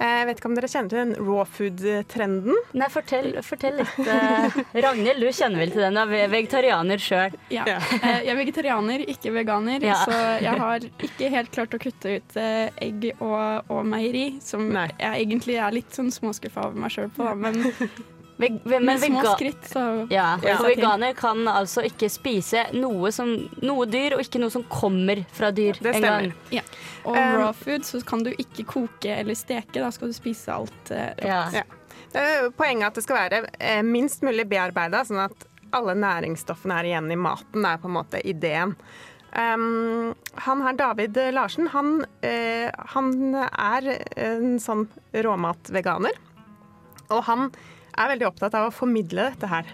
Eh, 0.00 0.14
Jeg 0.18 0.26
vet 0.28 0.38
ikke 0.40 0.46
om 0.50 0.54
dere 0.54 0.68
kjenner 0.70 0.88
til 0.92 0.98
den 1.00 1.14
raw 1.26 1.44
food-trenden? 1.44 2.54
Nei, 2.78 2.88
fortell, 2.94 3.30
fortell 3.42 3.78
litt. 3.80 3.96
eh, 4.06 4.58
Ragnhild, 4.84 5.20
du 5.24 5.28
kjenner 5.34 5.58
vel 5.64 5.72
til 5.74 5.82
den? 5.82 5.98
Du 5.98 6.14
er 6.14 6.28
vegetarianer 6.32 7.02
sjøl. 7.02 7.34
Ja. 7.50 7.64
Eh, 7.66 8.20
Jeg 8.24 8.32
er 8.34 8.38
vegetarianer, 8.38 9.04
ikke 9.10 9.32
veganer, 9.34 9.82
Ja. 9.82 9.96
så 10.04 10.18
jeg 10.44 10.58
har 10.62 10.80
ikke 11.08 11.30
helt 11.34 11.50
klart 11.54 11.74
å 11.74 11.80
kutte 11.82 12.16
ut 12.20 12.36
eh, 12.36 12.70
egg 12.88 13.08
og, 13.18 13.64
og 13.70 13.84
meieri, 13.86 14.38
som 14.44 14.68
Nei. 14.72 14.86
jeg 14.98 15.26
egentlig 15.26 15.58
er 15.58 15.74
litt 15.74 15.90
sånn 15.98 16.12
småskuffa 16.14 16.68
over 16.68 16.78
meg 16.86 16.94
sjøl 16.94 17.10
på, 17.16 17.34
Men 17.38 17.58
med 18.38 18.60
små 18.62 18.94
vega 19.20 19.32
skritt, 19.34 19.64
så 19.72 19.82
ja, 20.10 20.38
Ja. 20.42 20.56
for 20.56 20.68
veganer 20.70 21.14
kan 21.18 21.42
altså 21.50 21.82
ikke 21.86 22.08
spise 22.10 22.66
noe, 22.72 23.10
som, 23.12 23.32
noe 23.62 23.86
dyr, 23.90 24.14
og 24.14 24.22
ikke 24.22 24.38
noe 24.40 24.50
som 24.54 24.62
kommer 24.70 25.24
fra 25.34 25.50
dyr 25.50 25.74
Det 25.80 25.94
en 25.94 26.02
stemmer. 26.02 26.28
gang. 26.28 26.34
Ja. 26.54 26.62
Og 27.04 27.16
Um, 27.16 27.36
raw 27.40 27.52
food, 27.52 27.82
så 27.88 28.00
kan 28.06 28.22
du 28.22 28.30
ikke 28.38 28.64
koke 28.64 29.10
eller 29.18 29.34
steke. 29.34 29.80
Da 29.80 29.90
skal 29.90 30.08
du 30.08 30.14
spise 30.14 30.52
alt 30.54 30.90
uh, 30.92 31.08
rått. 31.18 31.24
Ja. 31.24 31.42
Ja. 31.52 32.50
poenget 32.56 32.82
er 32.82 32.86
at 32.86 32.94
det 32.94 33.02
skal 33.04 33.16
være 33.16 33.42
eh, 33.60 33.82
minst 33.82 34.22
mulig 34.22 34.46
bearbeida, 34.48 35.02
sånn 35.04 35.20
at 35.26 35.44
alle 35.76 35.92
næringsstoffene 35.98 36.78
er 36.80 36.84
igjen 36.88 37.10
i 37.12 37.16
maten. 37.20 37.60
Det 37.62 37.68
er 37.74 37.82
på 37.82 37.88
en 37.90 37.96
måte 37.98 38.20
ideen. 38.24 38.76
Um, 39.36 40.14
han 40.40 40.62
her, 40.64 40.72
David 40.78 41.18
Larsen, 41.36 41.66
han, 41.68 42.06
eh, 42.24 42.70
han 42.94 43.34
er 43.36 43.90
en 44.16 44.56
sånn 44.62 44.86
råmatveganer. 45.12 46.16
Og 47.10 47.22
han 47.28 47.50
er 47.98 48.12
veldig 48.14 48.28
opptatt 48.28 48.56
av 48.58 48.68
å 48.68 48.74
formidle 48.74 49.28
dette 49.30 49.50
her. 49.50 49.68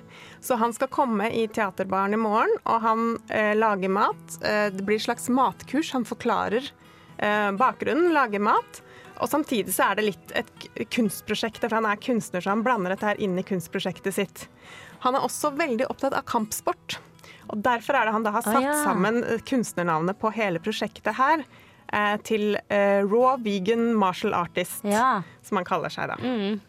Så 0.44 0.58
han 0.60 0.74
skal 0.76 0.90
komme 0.92 1.30
i 1.32 1.46
Teaterbaren 1.48 2.16
i 2.16 2.20
morgen, 2.20 2.52
og 2.64 2.80
han 2.84 3.04
eh, 3.28 3.52
lager 3.56 3.92
mat. 3.92 4.38
Eh, 4.42 4.68
det 4.74 4.84
blir 4.84 5.00
et 5.00 5.06
slags 5.06 5.30
matkurs. 5.32 5.92
Han 5.96 6.06
forklarer 6.08 6.66
eh, 7.18 7.50
bakgrunnen, 7.58 8.12
lager 8.16 8.42
mat. 8.44 8.82
Og 9.22 9.30
samtidig 9.30 9.72
så 9.74 9.90
er 9.90 9.98
det 9.98 10.08
litt 10.08 10.32
et 10.34 10.88
kunstprosjekt, 10.92 11.62
for 11.62 11.78
han 11.78 11.86
er 11.86 12.00
kunstner, 12.02 12.42
så 12.42 12.50
han 12.52 12.64
blander 12.66 12.94
dette 12.94 13.12
her 13.12 13.20
inn 13.22 13.38
i 13.38 13.46
kunstprosjektet 13.46 14.16
sitt. 14.16 14.46
Han 15.04 15.14
er 15.14 15.26
også 15.26 15.52
veldig 15.54 15.86
opptatt 15.92 16.16
av 16.18 16.26
kampsport. 16.28 16.98
Og 17.52 17.60
derfor 17.62 17.98
er 17.98 18.08
det 18.08 18.14
han 18.16 18.24
da 18.24 18.32
har 18.34 18.44
satt 18.44 18.56
satt 18.56 18.66
ja. 18.66 18.74
sammen 18.82 19.22
eh, 19.22 19.40
kunstnernavnet 19.46 20.18
på 20.20 20.32
hele 20.34 20.62
prosjektet 20.64 21.16
her 21.18 21.44
eh, 21.44 22.14
til 22.26 22.56
uh, 22.56 23.00
Raw 23.04 23.36
Vegan 23.44 23.92
Martial 23.98 24.34
Artist, 24.36 24.84
Ja. 24.88 25.22
som 25.44 25.60
han 25.60 25.68
kaller 25.68 25.92
seg 25.92 26.10
da. 26.12 26.18
Mm. 26.20 26.62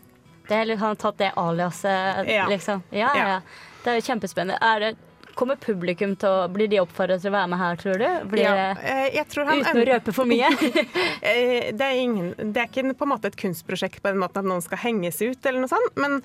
Det 0.48 0.56
er, 0.60 0.66
litt- 0.70 0.80
han 0.80 0.94
har 0.94 0.96
tatt 1.02 1.18
det 1.18 1.32
aliaset, 1.38 2.28
Ja. 2.30 2.46
liksom. 2.48 2.84
Ja, 2.92 3.12
ja. 3.16 3.28
Ja. 3.28 3.42
Det 3.84 3.92
er 3.92 4.00
jo 4.00 4.06
kjempespennende. 4.14 4.58
Er 4.62 4.80
det, 4.80 4.98
kommer 5.36 5.58
publikum 5.60 6.14
til 6.18 6.30
å 6.30 6.48
Blir 6.48 6.70
de 6.72 6.78
oppfordret 6.80 7.20
til 7.22 7.30
å 7.30 7.36
være 7.36 7.50
med 7.52 7.60
her, 7.60 7.76
tror 7.76 7.98
du? 8.00 8.06
Blir 8.32 8.44
Ja, 8.46 8.72
eh, 8.82 9.10
jeg 9.18 9.28
tror 9.28 9.46
han 9.50 9.60
uten 9.60 9.82
å 9.82 9.86
røpe 9.90 10.14
for 10.16 10.26
mye? 10.26 10.48
Eh, 11.26 11.72
Det 11.76 11.82
er, 11.82 11.96
ingen, 12.00 12.34
det 12.38 12.58
er 12.62 12.68
ikke 12.70 12.96
på 12.96 13.04
en 13.04 13.10
måte 13.12 13.26
et 13.28 13.36
kunstprosjekt 13.36 14.02
på 14.02 14.10
den 14.14 14.22
måten 14.22 14.38
at 14.40 14.46
noen 14.48 14.62
skal 14.64 14.78
henges 14.78 15.20
ut, 15.22 15.46
eller 15.46 15.60
noe 15.60 15.68
sånt, 15.74 15.98
men, 15.98 16.22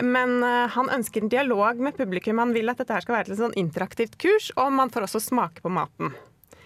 men 0.00 0.42
eh, 0.46 0.68
han 0.76 0.88
ønsker 0.94 1.22
en 1.24 1.28
dialog 1.32 1.80
med 1.82 1.96
publikum. 1.96 2.38
Han 2.38 2.52
vil 2.54 2.68
at 2.70 2.78
dette 2.78 2.92
her 2.94 3.00
skal 3.02 3.16
være 3.18 3.32
et 3.32 3.38
sånn 3.40 3.56
interaktivt 3.58 4.14
kurs, 4.22 4.52
og 4.56 4.70
man 4.72 4.90
får 4.94 5.08
også 5.08 5.20
smake 5.32 5.60
på 5.64 5.70
maten 5.72 6.12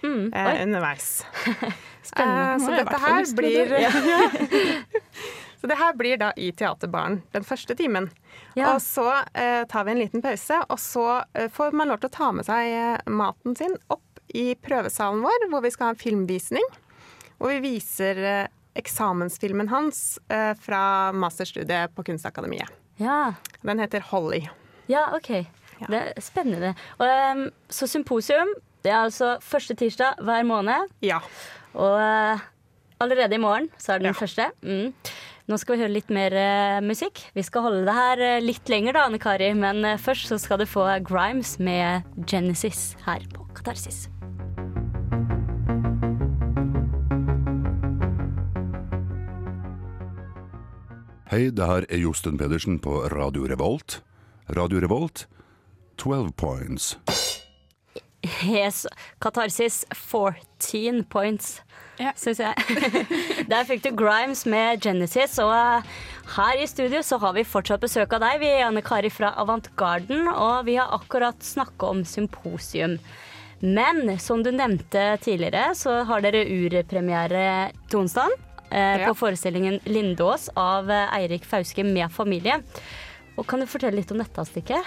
Mm. 0.03 0.27
eh, 0.31 0.61
underveis. 0.61 1.25
spennende. 2.05 2.53
Eh, 2.53 2.59
så 2.61 2.69
dette 2.77 2.97
her 3.01 3.25
blir 3.33 3.71
Så 5.61 5.67
det 5.67 5.77
her 5.79 5.93
blir 5.97 6.17
da 6.21 6.31
i 6.37 6.51
Teaterbaren 6.51 7.21
den 7.33 7.43
første 7.43 7.75
timen. 7.75 8.09
Ja. 8.55 8.73
Og 8.75 8.81
så 8.81 9.07
eh, 9.33 9.63
tar 9.69 9.83
vi 9.87 9.91
en 9.95 9.99
liten 10.03 10.21
pause, 10.21 10.59
og 10.69 10.79
så 10.79 11.05
eh, 11.33 11.47
får 11.49 11.71
man 11.73 11.89
lov 11.89 11.97
til 12.03 12.11
å 12.11 12.15
ta 12.17 12.31
med 12.31 12.45
seg 12.45 12.67
eh, 12.77 12.97
maten 13.09 13.55
sin 13.57 13.73
opp 13.89 14.03
i 14.37 14.51
prøvesalen 14.59 15.23
vår, 15.23 15.47
hvor 15.49 15.63
vi 15.65 15.71
skal 15.73 15.89
ha 15.89 15.95
en 15.95 16.01
filmvisning. 16.01 16.65
Hvor 17.39 17.53
vi 17.55 17.59
viser 17.63 18.21
eh, 18.21 18.47
eksamensfilmen 18.77 19.69
hans 19.71 20.19
eh, 20.29 20.53
fra 20.61 21.11
masterstudiet 21.13 21.95
på 21.97 22.03
Kunstakademiet. 22.05 22.69
Ja. 23.01 23.33
Den 23.61 23.79
heter 23.79 24.01
'Holly'. 24.01 24.47
ja, 24.87 25.07
OK. 25.17 25.45
Det 25.89 25.97
er 25.99 26.21
spennende. 26.21 26.71
Og, 26.97 27.05
um, 27.05 27.41
så 27.69 27.85
symposium, 27.87 28.49
det 28.81 28.89
er 28.91 29.03
altså 29.05 29.35
første 29.45 29.75
tirsdag 29.77 30.17
hver 30.25 30.43
måned. 30.49 30.89
Ja. 31.05 31.19
Og 31.77 31.99
uh, 32.01 32.39
allerede 32.99 33.35
i 33.37 33.41
morgen 33.41 33.67
så 33.77 33.93
er 33.93 33.99
det 33.99 34.07
den 34.07 34.15
Ja. 34.15 34.19
første. 34.19 34.47
Mm. 34.63 34.93
Nå 35.47 35.55
skal 35.55 35.77
vi 35.77 35.83
høre 35.85 35.93
litt 35.95 36.09
mer 36.11 36.33
eh, 36.35 36.77
musikk. 36.83 37.21
Vi 37.31 37.43
skal 37.45 37.63
holde 37.63 37.85
det 37.87 37.93
her 37.95 38.19
eh, 38.19 38.41
litt 38.43 38.67
lenger 38.67 38.97
da, 38.97 39.05
Anne 39.07 39.19
Kari. 39.23 39.53
Men 39.55 39.79
eh, 39.87 39.95
først 39.95 40.27
så 40.27 40.35
skal 40.43 40.59
du 40.59 40.65
få 40.67 40.83
Grimes 41.07 41.53
med 41.63 42.03
Genesis 42.27 42.97
her 43.05 43.23
på 43.31 43.45
Katarsis. 43.55 44.09
Hei, 51.31 51.47
det 51.55 51.71
her 51.71 51.87
er 51.87 52.03
Josten 52.03 52.35
Pedersen 52.39 52.81
på 52.83 53.05
Radio 53.15 53.47
Revolt. 53.47 54.01
Radio 54.51 54.83
Revolt, 54.83 55.29
12 55.95 56.33
points. 56.35 56.97
Yes, 58.43 58.83
Katarsis 59.23 59.85
14 59.95 61.05
points, 61.07 61.61
Ja. 61.97 62.11
syns 62.19 62.39
jeg. 62.43 62.53
Der 63.51 63.63
fikk 63.65 63.81
du 63.87 63.91
Grimes 63.97 64.43
med 64.49 64.83
Genesis, 64.85 65.37
og 65.41 65.53
eh, 65.55 65.87
her 66.35 66.59
i 66.61 66.67
studio 66.69 67.01
så 67.05 67.17
har 67.23 67.33
vi 67.37 67.45
fortsatt 67.47 67.81
besøk 67.81 68.13
av 68.17 68.21
deg. 68.25 68.41
Vi 68.43 68.51
er 68.51 68.67
Anne 68.67 68.83
Kari 68.85 69.09
fra 69.13 69.31
Avantgarden, 69.41 70.27
og 70.29 70.65
vi 70.67 70.75
har 70.77 70.93
akkurat 70.97 71.41
snakka 71.43 71.89
om 71.95 72.03
symposium. 72.05 72.97
Men 73.65 74.11
som 74.21 74.43
du 74.45 74.51
nevnte 74.53 75.15
tidligere, 75.25 75.71
så 75.73 76.03
har 76.05 76.21
dere 76.21 76.43
urpremiere 76.45 77.71
til 77.89 78.03
onsdag 78.03 78.29
eh, 78.69 79.01
Ja. 79.01 79.07
på 79.09 79.15
forestillingen 79.23 79.79
Lindås 79.89 80.51
av 80.53 80.91
eh, 80.93 81.07
Eirik 81.17 81.45
Fauske 81.49 81.81
med 81.87 82.13
familie. 82.13 82.59
Og 83.37 83.45
Kan 83.49 83.61
du 83.61 83.65
fortelle 83.69 83.97
litt 83.97 84.13
om 84.13 84.21
dette 84.21 84.45
stykket? 84.45 84.85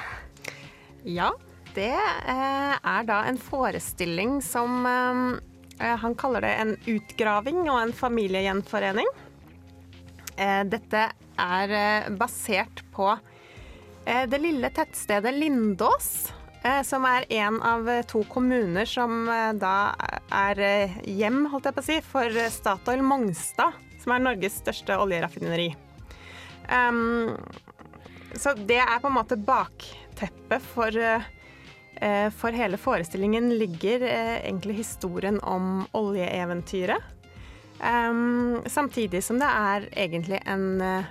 Ja, 1.06 1.32
det 1.74 1.90
eh, 1.90 2.74
er 2.78 3.04
da 3.08 3.24
en 3.26 3.38
forestilling 3.42 4.38
som 4.44 4.86
eh, 4.86 5.40
Han 5.80 6.14
kaller 6.14 6.44
det 6.44 6.52
en 6.60 6.74
utgraving 6.92 7.62
og 7.70 7.78
en 7.80 7.92
familiegjenforening. 7.96 9.08
Eh, 10.36 10.60
dette 10.68 11.06
er 11.40 11.72
eh, 11.72 12.10
basert 12.20 12.82
på 12.92 13.08
eh, 14.04 14.26
det 14.28 14.40
lille 14.42 14.70
tettstedet 14.76 15.32
Lindås. 15.34 16.32
eh, 16.62 16.82
Som 16.84 17.04
er 17.08 17.24
en 17.32 17.60
av 17.64 17.88
eh, 17.88 18.02
to 18.08 18.22
kommuner 18.28 18.84
som 18.88 19.28
eh, 19.28 19.52
da 19.56 19.94
er 20.30 20.60
eh, 20.64 20.98
hjem, 21.08 21.46
holdt 21.52 21.70
jeg 21.70 21.76
på 21.76 21.84
å 21.84 21.88
si, 21.88 21.98
for 22.04 22.28
eh, 22.28 22.52
Statoil 22.52 23.02
Mongstad, 23.04 23.76
som 24.00 24.14
er 24.16 24.24
Norges 24.24 24.60
største 24.62 24.96
oljeraffineri. 25.00 25.72
Um, 26.70 27.34
så 28.36 28.54
det 28.54 28.78
er 28.78 29.00
på 29.02 29.10
en 29.10 29.16
måte 29.16 29.36
bakteppet 29.36 30.62
for, 30.72 30.94
eh, 30.94 31.20
eh, 31.20 31.28
for 32.36 32.54
hele 32.56 32.78
forestillingen 32.80 33.50
ligger 33.58 34.02
eh, 34.06 34.36
egentlig 34.46 34.74
historien 34.78 35.40
om 35.40 35.82
oljeeventyret. 35.92 37.16
Samtidig 38.66 39.22
som 39.24 39.38
det 39.40 39.48
er 39.48 39.86
egentlig 39.96 40.40
en, 40.46 40.80
eh, 40.80 41.04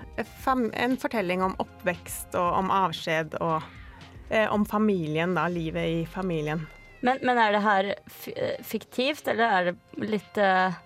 en 0.74 0.98
fortelling 0.98 1.44
om 1.44 1.56
oppvekst 1.58 2.36
og 2.38 2.60
om 2.60 2.70
avskjed 2.72 3.40
og 3.42 3.64
eh, 4.30 4.46
om 4.54 4.66
familien, 4.66 5.34
da. 5.36 5.48
Livet 5.48 5.86
i 5.86 6.06
familien. 6.06 6.68
Men, 7.02 7.18
men 7.24 7.38
er 7.38 7.56
det 7.56 7.64
her 7.64 7.90
fiktivt, 8.64 9.28
eller 9.28 9.50
er 9.50 9.70
det 9.70 10.10
litt 10.12 10.38
eh, 10.38 10.78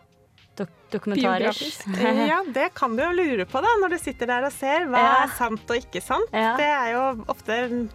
dok 0.56 0.70
dokumentarer. 0.94 1.50
Eh, 1.98 2.28
Ja, 2.28 2.44
det 2.54 2.68
kan 2.78 2.96
du 2.96 3.02
jo 3.04 3.10
lure 3.18 3.46
på 3.50 3.62
da, 3.66 3.72
når 3.82 3.90
du 3.90 3.98
sitter 3.98 4.28
der 4.30 4.46
og 4.46 4.52
ser 4.54 4.86
hva 4.86 5.00
Ja. 5.02 5.24
er 5.24 5.32
sant 5.38 5.64
og 5.70 5.76
ikke 5.80 6.02
sant. 6.06 6.30
Ja. 6.32 6.56
Det 6.58 6.68
er 6.70 6.92
jo 6.94 7.26
ofte 7.34 7.90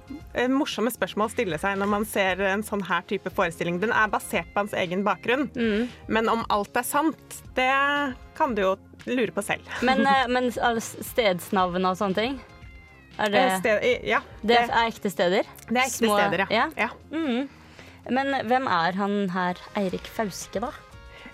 morsomme 0.50 0.90
spørsmål 0.90 1.28
å 1.28 1.30
stille 1.30 1.58
seg 1.62 1.78
når 1.78 1.88
man 1.88 2.04
ser 2.04 2.40
en 2.42 2.62
sånn 2.66 2.82
her 2.88 3.02
type 3.06 3.30
forestilling. 3.30 3.78
Den 3.80 3.92
er 3.92 4.08
basert 4.08 4.50
på 4.52 4.64
hans 4.64 4.72
egen 4.72 5.04
bakgrunn, 5.04 5.48
Mm. 5.54 5.88
men 6.08 6.28
om 6.28 6.44
alt 6.50 6.74
er 6.76 6.82
sant, 6.82 7.42
det 7.54 7.70
kan 8.34 8.54
du 8.54 8.62
jo 8.62 8.76
lure 9.06 9.30
på 9.30 9.42
selv. 9.44 9.62
Men, 9.82 10.04
eh, 10.06 10.26
men 10.34 10.50
stedsnavn 10.50 11.84
og 11.86 11.96
sånne 11.96 12.14
ting? 12.14 12.40
Er 13.18 13.30
det, 13.30 13.34
Eh, 13.34 13.58
sted, 13.60 14.04
ja, 14.06 14.20
det 14.44 14.56
er 14.56 14.68
ekte 14.90 15.10
steder? 15.10 15.42
det 15.68 15.76
er 15.76 15.86
ekte 15.86 16.02
små- 16.06 16.18
steder, 16.18 16.38
ja. 16.38 16.46
ja. 16.50 16.70
ja. 16.76 16.88
Mm. 17.12 17.48
Men 18.10 18.26
hvem 18.48 18.66
er 18.66 18.92
han 18.96 19.28
her 19.28 19.54
Eirik 19.76 20.06
Fauske, 20.06 20.60
da? 20.60 20.70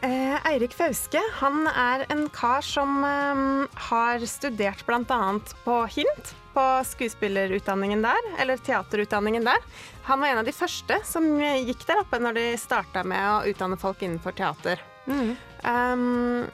Eh, 0.04 0.46
Eirik 0.46 0.74
Fauske 0.76 1.20
han 1.38 1.64
er 1.70 2.02
en 2.12 2.26
kar 2.28 2.60
som 2.60 2.98
eh, 3.08 3.76
har 3.88 4.24
studert 4.28 4.82
bl.a. 4.84 5.20
på 5.64 5.76
HINT, 5.94 6.32
på 6.52 6.64
skuespillerutdanningen 6.84 8.02
der, 8.04 8.26
eller 8.42 8.60
teaterutdanningen 8.60 9.46
der. 9.48 9.64
Han 10.04 10.20
var 10.20 10.28
en 10.28 10.42
av 10.42 10.44
de 10.44 10.52
første 10.52 10.98
som 11.08 11.24
gikk 11.40 11.86
der 11.88 12.02
oppe 12.02 12.20
når 12.20 12.36
de 12.36 12.44
starta 12.60 13.00
med 13.00 13.30
å 13.30 13.38
utdanne 13.48 13.78
folk 13.80 14.04
innenfor 14.04 14.36
teater. 14.36 14.82
Mm. 15.08 15.32
Um, 15.64 16.44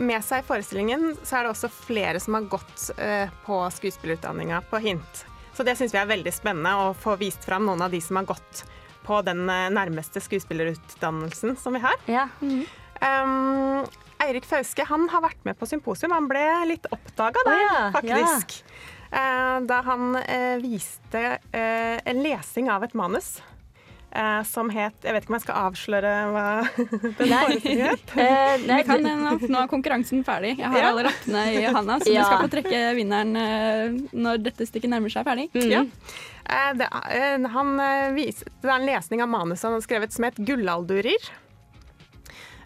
med 0.00 0.24
seg 0.24 0.40
i 0.40 0.46
forestillingen 0.48 1.18
så 1.20 1.36
er 1.36 1.44
det 1.44 1.52
også 1.52 1.68
flere 1.68 2.22
som 2.22 2.38
har 2.38 2.48
gått 2.48 2.88
eh, 2.96 3.28
på 3.44 3.60
skuespillerutdanninga 3.76 4.62
på 4.72 4.80
HINT. 4.86 5.26
Så 5.52 5.68
det 5.68 5.76
syns 5.76 5.92
vi 5.92 6.00
er 6.00 6.08
veldig 6.08 6.32
spennende 6.32 6.72
å 6.80 6.96
få 6.96 7.18
vist 7.20 7.44
fram 7.44 7.68
noen 7.68 7.84
av 7.84 7.92
de 7.92 8.00
som 8.00 8.16
har 8.22 8.32
gått 8.32 8.64
på 9.04 9.20
den 9.22 9.44
nærmeste 9.46 10.18
skuespillerutdannelsen 10.24 11.54
som 11.60 11.76
vi 11.76 11.84
har. 11.84 12.00
Ja. 12.10 12.26
Um, 13.00 13.84
Eirik 14.24 14.46
Fauske 14.48 14.84
han 14.88 15.08
har 15.12 15.20
vært 15.26 15.42
med 15.44 15.58
på 15.60 15.66
symposium. 15.68 16.12
Han 16.16 16.28
ble 16.30 16.44
litt 16.70 16.86
oppdaga 16.90 17.42
der, 17.46 17.58
oh, 17.58 17.74
ja, 17.76 17.90
faktisk. 17.94 18.62
Eh, 19.12 19.58
da 19.68 19.82
han 19.86 20.16
eh, 20.18 20.56
viste 20.62 21.20
eh, 21.54 21.98
en 22.04 22.22
lesing 22.24 22.66
av 22.72 22.82
et 22.82 22.94
manus 22.98 23.36
eh, 24.10 24.40
som 24.48 24.66
het 24.74 25.04
Jeg 25.06 25.14
vet 25.14 25.22
ikke 25.22 25.30
om 25.30 25.36
jeg 25.36 25.44
skal 25.44 25.60
avsløre 25.68 26.14
hva 26.34 26.46
den 27.20 27.36
forestillingen 27.36 27.92
het. 27.92 28.16
Eh, 28.18 28.56
Vi 28.66 28.80
kan, 28.88 29.06
nå, 29.06 29.60
er 29.62 29.70
konkurransen 29.70 30.24
ferdig. 30.26 30.56
Jeg 30.58 30.72
har 30.74 30.80
Ja. 30.82 30.90
alle 30.90 31.06
rappene 31.06 31.44
i 31.54 31.62
handa, 31.68 32.00
så 32.02 32.10
Ja. 32.10 32.24
du 32.24 32.32
skal 32.32 32.44
få 32.48 32.52
trekke 32.56 32.82
vinneren 32.98 33.36
når 34.16 34.42
dette 34.48 34.66
stykket 34.66 34.90
nærmer 34.96 35.12
seg 35.12 35.28
ferdig. 35.28 35.50
mm. 35.54 35.70
Ja. 35.70 35.84
Eh, 36.50 36.72
det, 36.82 36.88
han 37.52 37.76
viste, 38.16 38.48
det 38.62 38.70
er 38.72 38.78
en 38.80 38.88
lesning 38.90 39.22
av 39.22 39.28
manuset 39.28 39.68
han 39.68 39.76
har 39.78 39.86
skrevet 39.86 40.12
som 40.12 40.24
het 40.24 40.34
'Gullaldurier'. 40.40 41.30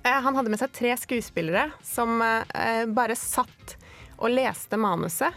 Eh, 0.03 0.21
han 0.21 0.37
hadde 0.37 0.51
med 0.53 0.61
seg 0.61 0.73
tre 0.73 0.97
skuespillere 0.97 1.71
som 1.85 2.21
eh, 2.23 2.87
bare 2.89 3.17
satt 3.19 3.77
og 4.21 4.33
leste 4.33 4.79
manuset. 4.81 5.35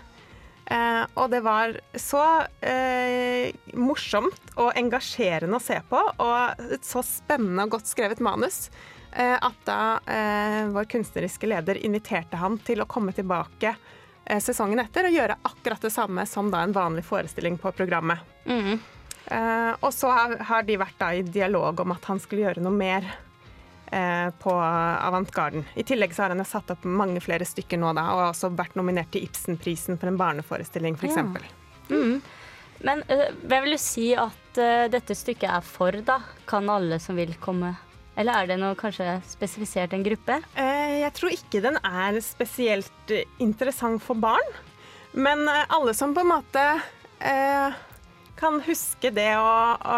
Eh, 0.66 1.04
og 1.20 1.32
det 1.34 1.42
var 1.44 1.76
så 2.00 2.24
eh, 2.64 3.52
morsomt 3.76 4.54
og 4.56 4.72
engasjerende 4.80 5.60
å 5.60 5.64
se 5.64 5.80
på, 5.90 6.00
og 6.00 6.70
et 6.72 6.88
så 6.88 7.04
spennende 7.04 7.66
og 7.66 7.76
godt 7.76 7.92
skrevet 7.92 8.24
manus, 8.24 8.70
eh, 9.12 9.36
at 9.36 9.60
da 9.68 9.82
eh, 10.08 10.62
vår 10.72 10.88
kunstneriske 10.94 11.50
leder 11.52 11.82
inviterte 11.84 12.40
han 12.40 12.56
til 12.64 12.84
å 12.84 12.88
komme 12.88 13.12
tilbake 13.16 13.76
eh, 13.76 14.40
sesongen 14.40 14.80
etter 14.86 15.10
og 15.10 15.18
gjøre 15.18 15.40
akkurat 15.52 15.84
det 15.84 15.92
samme 15.92 16.26
som 16.30 16.52
da 16.54 16.64
en 16.64 16.76
vanlig 16.76 17.04
forestilling 17.10 17.60
på 17.60 17.76
programmet. 17.76 18.24
Mm. 18.48 18.80
Eh, 19.26 19.72
og 19.80 19.92
så 19.96 20.16
har, 20.16 20.40
har 20.48 20.64
de 20.68 20.80
vært 20.80 21.00
da 21.00 21.12
i 21.12 21.28
dialog 21.28 21.84
om 21.84 21.96
at 21.96 22.08
han 22.08 22.24
skulle 22.24 22.48
gjøre 22.48 22.64
noe 22.64 22.76
mer 22.76 23.12
på 24.42 24.54
Avantgarden. 24.58 25.68
I 25.78 25.84
tillegg 25.86 26.16
så 26.16 26.24
har 26.24 26.34
han 26.34 26.42
satt 26.48 26.72
opp 26.74 26.86
mange 26.88 27.22
flere 27.22 27.46
stykker 27.46 27.78
nå 27.78 27.92
da, 27.94 28.08
og 28.14 28.22
har 28.24 28.32
også 28.32 28.50
vært 28.58 28.78
nominert 28.80 29.12
til 29.14 29.28
Ibsenprisen 29.28 30.00
for 30.02 30.10
en 30.10 30.18
barneforestilling 30.18 30.98
f.eks. 30.98 31.20
Ja. 31.20 31.28
Mm. 31.94 32.24
Men 32.84 33.04
eh, 33.08 33.32
hvem 33.48 33.66
vil 33.66 33.78
du 33.78 33.82
si 33.82 34.12
at 34.20 34.60
eh, 34.60 34.90
dette 34.92 35.16
stykket 35.16 35.50
er 35.50 35.66
for, 35.66 35.96
da? 36.06 36.20
Kan 36.50 36.72
alle 36.72 37.00
som 37.02 37.18
vil 37.20 37.32
komme? 37.42 37.74
Eller 38.20 38.44
er 38.44 38.52
det 38.52 38.60
noe 38.62 38.78
kanskje 38.78 39.16
spesifisert 39.26 39.96
en 39.96 40.04
gruppe? 40.06 40.38
Eh, 40.60 41.00
jeg 41.02 41.16
tror 41.18 41.34
ikke 41.34 41.64
den 41.64 41.80
er 41.80 42.20
spesielt 42.26 43.14
eh, 43.14 43.26
interessant 43.44 44.04
for 44.04 44.20
barn, 44.20 44.54
men 45.16 45.48
eh, 45.48 45.66
alle 45.74 45.96
som 45.98 46.14
på 46.16 46.26
en 46.26 46.34
måte 46.34 46.66
eh, 47.24 47.82
kan 48.40 48.60
huske 48.68 49.14
det 49.16 49.32
å, 49.40 49.50
å, 49.80 49.98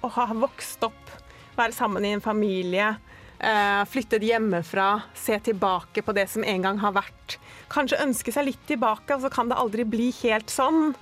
å 0.00 0.12
ha 0.16 0.28
vokst 0.32 0.88
opp, 0.88 1.16
være 1.58 1.76
sammen 1.76 2.06
i 2.08 2.14
en 2.16 2.24
familie, 2.24 2.94
eh, 2.94 3.11
flyttet 3.90 4.22
hjemmefra, 4.22 5.02
se 5.18 5.34
tilbake 5.42 6.02
på 6.06 6.12
det 6.14 6.28
som 6.30 6.44
en 6.46 6.62
gang 6.62 6.78
har 6.78 6.92
vært. 6.94 7.38
Kanskje 7.72 7.98
ønske 8.04 8.30
seg 8.34 8.46
litt 8.50 8.60
tilbake, 8.68 9.16
og 9.16 9.24
så 9.24 9.30
kan 9.34 9.48
det 9.50 9.56
aldri 9.58 9.82
bli 9.88 10.10
helt 10.22 10.52
sånn. 10.52 10.92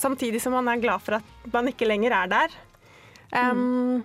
Samtidig 0.00 0.40
som 0.40 0.54
man 0.56 0.70
er 0.72 0.80
glad 0.80 1.02
for 1.04 1.18
at 1.18 1.52
man 1.52 1.68
ikke 1.68 1.84
lenger 1.90 2.14
er 2.22 2.30
der. 2.32 2.56
Um, 3.36 4.02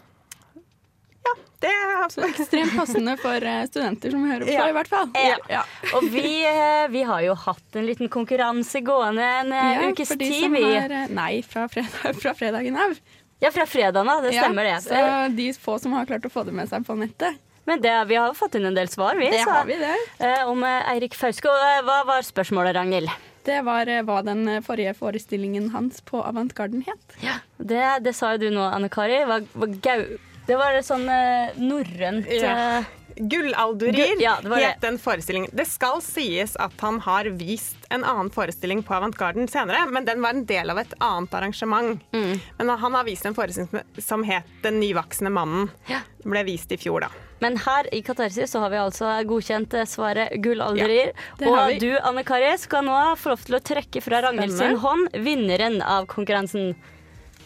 Ja, 1.28 1.34
det 1.64 1.72
Så 2.14 2.22
ekstremt 2.28 2.76
passende 2.78 3.18
for 3.20 3.44
eh, 3.44 3.64
studenter 3.68 4.12
som 4.14 4.22
hører 4.30 4.46
på, 4.46 4.52
Ja. 4.54 4.68
i 4.70 4.76
hvert 4.76 4.88
fall. 4.92 5.10
Ja. 5.52 5.64
Og 5.98 6.06
vi, 6.14 6.44
eh, 6.48 6.88
vi 6.94 7.02
har 7.08 7.24
jo 7.26 7.34
hatt 7.36 7.76
en 7.80 7.88
liten 7.88 8.08
konkurranse 8.14 8.80
gående 8.86 9.24
en 9.42 9.52
eh, 9.52 9.72
Ja, 9.74 9.90
ukes 9.92 10.14
tid, 10.16 10.52
vi. 10.54 10.64
eh, 10.76 11.08
Nei, 11.12 11.42
fra, 11.44 11.66
fredag, 11.72 12.16
fra 12.22 12.34
fredagen 12.38 12.78
av. 12.80 12.96
Ja, 13.44 13.52
fra 13.52 13.66
fredagen 13.70 14.08
av, 14.10 14.24
det 14.24 14.32
stemmer 14.38 14.66
ja, 14.66 14.78
det. 14.80 14.88
Så 14.88 15.36
de 15.36 15.50
få 15.54 15.76
som 15.80 15.94
har 15.94 16.08
klart 16.10 16.26
å 16.26 16.32
få 16.32 16.46
det 16.48 16.56
med 16.58 16.70
seg 16.72 16.86
på 16.88 16.96
nettet, 16.98 17.36
Men 17.68 17.82
det, 17.84 17.94
vi 18.08 18.16
har 18.16 18.32
jo 18.32 18.36
fått 18.38 18.56
inn 18.56 18.68
en 18.70 18.78
del 18.78 18.88
svar, 18.92 19.18
vi. 19.20 19.30
det 19.34 19.44
så, 19.44 19.52
har 19.52 19.66
vi 19.68 19.76
det. 19.82 19.96
eh, 20.24 20.44
om 20.48 20.64
eh, 20.64 20.92
Eirik 20.94 21.18
Fauske. 21.20 21.52
Og 21.52 21.66
eh, 21.68 21.82
hva 21.88 22.02
var 22.08 22.24
spørsmålet, 22.24 22.78
Ragnhild? 22.78 23.12
Det 23.48 23.62
var 23.64 23.88
hva 24.08 24.22
den 24.28 24.48
forrige 24.64 24.94
forestillingen 24.98 25.70
hans 25.72 26.02
på 26.04 26.20
Avantgarden 26.20 26.82
het. 26.88 27.18
Det, 27.60 27.84
det 28.04 28.16
sa 28.16 28.34
jo 28.36 28.42
du 28.42 28.50
nå, 28.56 28.64
Anne 28.72 28.90
Kari. 28.92 29.22
Var, 29.28 29.46
var 29.56 29.76
gau... 29.84 30.04
Det 30.48 30.56
var 30.56 30.80
sånn 30.84 31.08
eh, 31.12 31.56
norrønt 31.60 32.28
Ja. 32.32 32.84
Gullaldurier 33.20 34.14
Gull- 34.16 34.22
ja, 34.22 34.36
det 34.44 34.50
det. 34.50 34.64
het 34.66 34.82
den 34.82 34.98
forestillingen. 35.02 35.50
Det 35.56 35.66
skal 35.68 36.02
sies 36.02 36.56
at 36.60 36.74
han 36.82 37.00
har 37.06 37.30
vist 37.40 37.78
en 37.90 38.04
annen 38.04 38.30
forestilling 38.34 38.84
på 38.84 38.94
Avantgarden 38.98 39.48
senere, 39.50 39.86
men 39.92 40.06
den 40.06 40.22
var 40.22 40.30
en 40.36 40.46
del 40.46 40.70
av 40.70 40.78
et 40.80 40.94
annet 41.00 41.34
arrangement. 41.34 42.02
Mm. 42.14 42.40
Men 42.58 42.70
han 42.70 42.94
har 42.94 43.04
vist 43.08 43.26
en 43.26 43.36
forestilling 43.36 43.70
som- 43.72 44.02
som 44.04 44.24
het 44.24 44.44
Den 44.62 44.80
nyvoksne 44.80 45.30
mannen. 45.32 45.70
Ja. 45.88 46.00
Den 46.24 46.32
ble 46.32 46.44
vist 46.44 46.72
i 46.72 46.78
fjor, 46.78 47.02
da. 47.02 47.08
Men 47.40 47.56
her 47.58 47.86
i 47.94 48.02
Katarsis 48.02 48.50
så 48.52 48.60
har 48.60 48.70
vi 48.70 48.78
altså 48.78 49.06
godkjent 49.28 49.74
eh, 49.74 49.86
svaret 49.86 50.32
gullalderier. 50.42 51.12
Ja, 51.40 51.48
og 51.68 51.80
du, 51.80 51.92
Anne 52.02 52.24
Kari, 52.24 52.58
skal 52.58 52.84
nå 52.84 53.16
få 53.16 53.30
lov 53.30 53.44
til 53.46 53.56
å 53.56 53.60
trekke 53.62 54.02
fra 54.02 54.22
Ragnhild 54.22 54.58
sin 54.58 54.76
hånd 54.78 55.10
vinneren 55.14 55.82
av 55.84 56.08
konkurransen. 56.08 56.76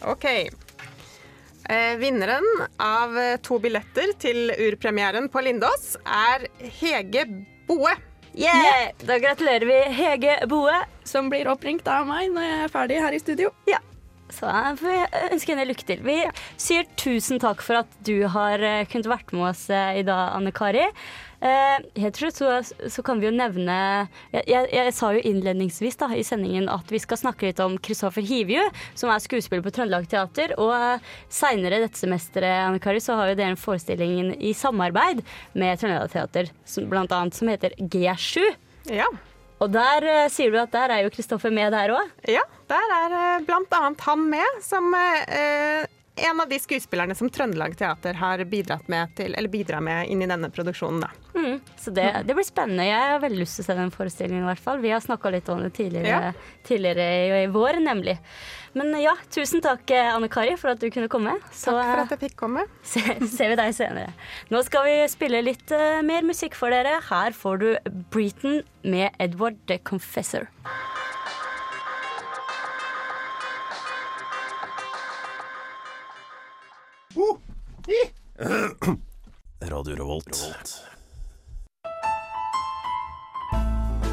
OK. 0.02 0.24
Eh, 1.70 1.96
vinneren 1.96 2.42
av 2.82 3.18
eh, 3.18 3.36
to 3.42 3.58
billetter 3.62 4.10
til 4.18 4.50
urpremieren 4.50 5.28
på 5.30 5.44
Lindås 5.46 5.94
er 6.02 6.48
Hege 6.80 7.22
Boe. 7.68 7.94
Yeah! 8.34 8.90
Da 9.06 9.18
gratulerer 9.22 9.68
vi 9.68 9.78
Hege 9.94 10.40
Boe. 10.50 10.74
Som 11.06 11.30
blir 11.30 11.50
oppringt 11.52 11.86
av 11.86 12.08
meg 12.08 12.32
når 12.34 12.48
jeg 12.48 12.60
er 12.64 12.72
ferdig 12.72 13.00
her 13.04 13.14
i 13.14 13.22
studio. 13.22 13.52
Så 14.32 14.48
jeg 14.48 14.78
får 14.80 15.16
ønske 15.28 15.52
henne 15.52 15.68
lykke 15.68 15.86
til. 15.86 16.02
Vi 16.06 16.18
sier 16.56 16.86
tusen 16.98 17.42
takk 17.42 17.62
for 17.62 17.82
at 17.84 17.98
du 18.02 18.24
har 18.32 18.62
eh, 18.64 18.86
kunnet 18.90 19.10
vært 19.12 19.34
med 19.36 19.52
oss 19.52 19.68
i 19.70 20.02
dag, 20.08 20.32
Anne 20.34 20.54
Kari. 20.56 20.88
Eh, 21.42 21.78
helt 21.98 22.14
til 22.14 22.28
slutt 22.28 22.38
så, 22.38 22.76
så 22.86 23.02
kan 23.02 23.18
vi 23.18 23.26
jo 23.26 23.32
nevne 23.34 23.74
jeg, 24.30 24.44
jeg, 24.46 24.68
jeg 24.70 24.92
sa 24.94 25.08
jo 25.10 25.22
innledningsvis 25.26 25.98
da, 25.98 26.06
i 26.14 26.22
sendingen 26.22 26.68
at 26.70 26.92
vi 26.92 27.00
skal 27.02 27.18
snakke 27.18 27.48
litt 27.48 27.62
om 27.64 27.74
Kristoffer 27.82 28.22
Hivju, 28.22 28.68
som 28.94 29.10
er 29.10 29.24
skuespiller 29.24 29.64
på 29.64 29.72
Trøndelag 29.74 30.06
Teater. 30.12 30.54
Og 30.62 30.70
uh, 30.70 31.16
seinere 31.32 31.82
dette 31.82 31.98
semesteret 31.98 32.68
Anne 32.68 32.78
Kari, 32.82 33.02
så 33.02 33.18
har 33.18 33.32
jo 33.32 33.40
dere 33.40 33.56
en 33.56 33.60
forestilling 33.60 34.36
i 34.38 34.54
samarbeid 34.54 35.24
med 35.58 35.82
Trøndelag 35.82 36.14
Teater, 36.14 36.52
som, 36.62 36.86
blant 36.92 37.14
annet, 37.16 37.34
som 37.34 37.50
heter 37.50 37.74
G7. 37.80 38.46
Ja. 38.92 39.10
Og 39.62 39.70
der 39.70 40.06
eh, 40.10 40.28
sier 40.32 40.50
du 40.50 40.58
at 40.58 40.72
der 40.74 40.90
er 40.90 41.04
jo 41.04 41.12
Kristoffer 41.14 41.52
med 41.54 41.70
der 41.74 41.92
òg. 41.94 42.14
ja, 42.26 42.42
der 42.70 42.94
er 42.96 43.16
eh, 43.18 43.44
blant 43.46 43.74
annet 43.78 44.06
han 44.08 44.24
med, 44.30 44.62
som 44.64 44.88
eh, 44.98 45.86
en 46.16 46.40
av 46.40 46.48
de 46.48 46.58
skuespillerne 46.60 47.14
som 47.14 47.30
Trøndelag 47.30 47.76
Teater 47.76 48.14
har 48.20 48.44
bidratt 48.44 48.88
med 48.92 49.14
til, 49.16 49.34
eller 49.34 49.48
bidrar 49.48 49.80
med 49.80 50.10
inn 50.12 50.22
i 50.22 50.28
denne 50.28 50.50
produksjonen. 50.52 51.00
Da. 51.06 51.10
Mm, 51.34 51.60
så 51.80 51.90
det, 51.90 52.08
det 52.28 52.36
blir 52.36 52.44
spennende. 52.44 52.84
Jeg 52.84 53.12
har 53.14 53.22
veldig 53.22 53.40
lyst 53.40 53.56
til 53.56 53.64
å 53.64 53.68
se 53.70 53.76
den 53.78 53.94
forestillingen. 53.94 54.44
i 54.44 54.50
hvert 54.50 54.60
fall. 54.60 54.82
Vi 54.84 54.92
har 54.92 55.00
snakka 55.00 55.32
litt 55.32 55.48
om 55.52 55.62
det 55.64 55.72
tidligere, 55.78 56.34
tidligere 56.68 57.40
i, 57.40 57.46
vår, 57.52 57.80
nemlig. 57.80 58.18
Men 58.76 58.92
ja, 59.00 59.16
tusen 59.32 59.64
takk, 59.64 59.88
eh, 59.92 60.12
Anne 60.12 60.28
Kari, 60.32 60.54
for 60.60 60.74
at 60.74 60.84
du 60.84 60.88
kunne 60.92 61.08
komme. 61.12 61.38
Så 61.48 61.72
Takk 61.72 61.88
for 61.88 62.04
at 62.04 62.14
jeg 62.14 62.22
fikk 62.26 62.38
komme. 62.44 62.68
se, 62.92 63.02
ser 63.32 63.52
vi 63.54 63.60
deg 63.60 63.72
senere. 63.76 64.12
Nå 64.52 64.60
skal 64.68 64.88
vi 64.88 64.96
spille 65.12 65.40
litt 65.44 65.72
uh, 65.72 66.00
mer 66.04 66.28
musikk 66.28 66.56
for 66.58 66.72
dere. 66.72 66.98
Her 67.08 67.36
får 67.36 67.62
du 67.64 67.68
Breton 68.12 68.60
med 68.84 69.16
Edward 69.16 69.60
the 69.68 69.80
Confessor. 69.80 70.50
Revolt. 80.12 80.84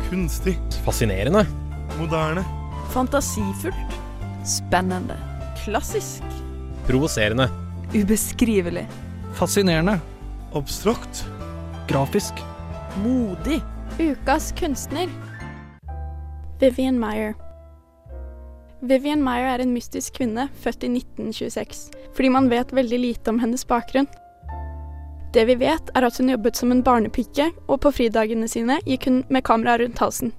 Kunstig. 0.09 0.59
Fascinerende. 0.85 1.45
Moderne. 1.99 2.43
Fantasifullt. 2.93 3.75
Spennende. 4.45 5.17
Klassisk. 5.63 6.23
Provoserende. 6.87 7.49
Ubeskrivelig. 7.93 8.87
Fascinerende. 9.35 9.99
Abstrakt. 10.53 11.25
Grafisk. 11.87 12.33
Modig. 13.03 13.61
Ukas 13.99 14.53
kunstner. 14.59 15.09
Vivian 16.59 16.99
Meyer. 16.99 17.33
Vivian 18.81 19.23
Meyer 19.23 19.51
er 19.57 19.59
en 19.59 19.75
mystisk 19.75 20.15
kvinne, 20.15 20.47
født 20.63 20.83
i 20.87 20.93
1926, 20.95 21.89
fordi 22.15 22.29
man 22.31 22.47
vet 22.49 22.71
veldig 22.71 22.99
lite 22.99 23.35
om 23.35 23.43
hennes 23.43 23.67
bakgrunn. 23.67 24.07
Det 25.33 25.45
vi 25.45 25.55
vet, 25.61 25.91
er 25.93 26.05
at 26.07 26.17
hun 26.17 26.31
jobbet 26.31 26.57
som 26.57 26.71
en 26.73 26.83
barnepike, 26.83 27.51
og 27.69 27.81
på 27.83 27.91
fridagene 27.93 28.47
sine 28.49 28.79
gikk 28.87 29.05
hun 29.09 29.23
med 29.29 29.45
kamera 29.45 29.77
rundt 29.77 30.01
halsen. 30.01 30.33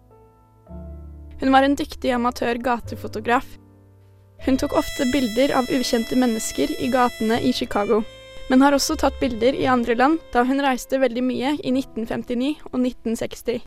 Hun 1.41 1.53
var 1.55 1.65
en 1.65 1.77
dyktig 1.79 2.11
amatør 2.13 2.59
gatefotograf. 2.61 3.47
Hun 4.45 4.57
tok 4.61 4.75
ofte 4.77 5.07
bilder 5.13 5.53
av 5.57 5.71
ukjente 5.71 6.17
mennesker 6.19 6.73
i 6.83 6.89
gatene 6.93 7.39
i 7.45 7.53
Chicago, 7.53 8.03
men 8.51 8.65
har 8.65 8.75
også 8.75 8.97
tatt 8.99 9.19
bilder 9.21 9.55
i 9.55 9.69
andre 9.71 9.95
land, 9.95 10.19
da 10.35 10.43
hun 10.45 10.63
reiste 10.65 10.99
veldig 10.99 11.23
mye 11.23 11.55
i 11.61 11.71
1959 11.71 12.57
og 12.73 12.81
1960. 12.81 13.61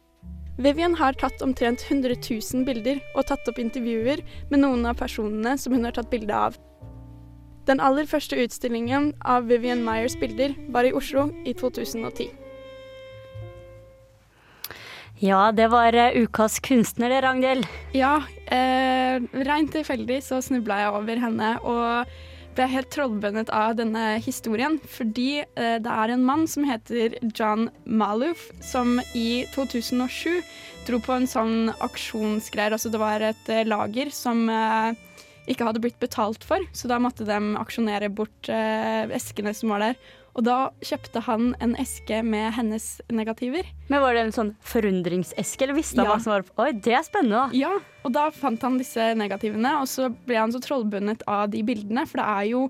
Vivian 0.61 0.97
har 0.99 1.15
tatt 1.17 1.41
omtrent 1.41 1.85
100 1.87 2.19
000 2.19 2.67
bilder 2.67 2.99
og 3.15 3.25
tatt 3.29 3.47
opp 3.49 3.61
intervjuer 3.63 4.21
med 4.51 4.61
noen 4.61 4.83
av 4.85 4.99
personene 4.99 5.55
som 5.57 5.73
hun 5.73 5.87
har 5.87 5.95
tatt 5.95 6.11
bilde 6.11 6.35
av. 6.35 6.59
Den 7.67 7.79
aller 7.79 8.07
første 8.09 8.37
utstillingen 8.43 9.13
av 9.23 9.47
Vivian 9.47 9.83
Meyers 9.85 10.17
bilder 10.19 10.55
var 10.73 10.87
i 10.87 10.93
Oslo 10.95 11.29
i 11.47 11.53
2010. 11.55 12.31
Ja, 15.23 15.53
det 15.55 15.69
var 15.71 15.95
eh, 15.95 16.17
ukas 16.19 16.59
kunstner 16.59 17.13
det, 17.13 17.21
Ragnhild. 17.23 17.67
Ja, 17.95 18.17
eh, 18.51 19.23
rent 19.47 19.71
tilfeldig 19.71 20.19
så 20.25 20.41
snubla 20.43 20.81
jeg 20.81 20.95
over 20.97 21.21
henne 21.23 21.55
og 21.63 22.11
ble 22.57 22.67
helt 22.69 22.91
trollbundet 22.93 23.51
av 23.53 23.77
denne 23.79 24.17
historien. 24.23 24.77
Fordi 24.95 25.43
eh, 25.43 25.77
det 25.79 25.93
er 25.93 26.13
en 26.13 26.25
mann 26.27 26.45
som 26.49 26.67
heter 26.67 27.17
John 27.31 27.69
Maloof, 27.85 28.49
som 28.65 28.99
i 29.15 29.45
2007 29.55 30.41
dro 30.87 30.99
på 30.99 31.15
en 31.15 31.29
sånn 31.29 31.71
aksjonsgreier. 31.83 32.75
Altså 32.75 32.91
det 32.93 33.01
var 33.01 33.23
et 33.23 33.51
eh, 33.51 33.65
lager 33.67 34.11
som 34.13 34.45
eh, 34.51 34.93
ikke 35.49 35.67
hadde 35.67 35.81
blitt 35.83 35.99
betalt 36.01 36.45
for, 36.47 36.63
så 36.75 36.89
da 36.91 36.99
måtte 37.03 37.27
de 37.27 37.39
aksjonere 37.59 38.11
bort 38.13 38.49
eh, 38.51 39.09
eskene 39.15 39.53
som 39.57 39.73
var 39.73 39.83
der. 39.83 39.97
Og 40.35 40.41
da 40.47 40.71
kjøpte 40.81 41.21
han 41.27 41.51
en 41.61 41.75
eske 41.77 42.23
med 42.25 42.53
hennes 42.55 43.01
negativer. 43.13 43.67
Men 43.87 44.01
Var 44.01 44.13
det 44.17 44.21
en 44.23 44.31
sånn 44.33 44.55
forundringseske, 44.65 45.61
eller 45.61 45.75
visste 45.77 45.97
han 46.01 46.07
Ja. 46.07 46.15
hva 46.15 46.21
som 46.23 46.33
var 46.33 46.43
Oi, 46.65 46.71
det 46.73 46.93
er 46.93 47.03
spennende. 47.05 47.51
da. 47.51 47.57
Ja, 47.57 47.69
og 48.03 48.11
da 48.13 48.29
fant 48.31 48.61
han 48.65 48.79
disse 48.79 49.13
negativene, 49.15 49.75
og 49.79 49.85
så 49.87 50.09
ble 50.25 50.35
han 50.41 50.51
så 50.51 50.59
trollbundet 50.59 51.21
av 51.27 51.51
de 51.51 51.61
bildene. 51.61 52.07
For 52.09 52.17
det 52.17 52.25
er 52.25 52.49
jo 52.49 52.63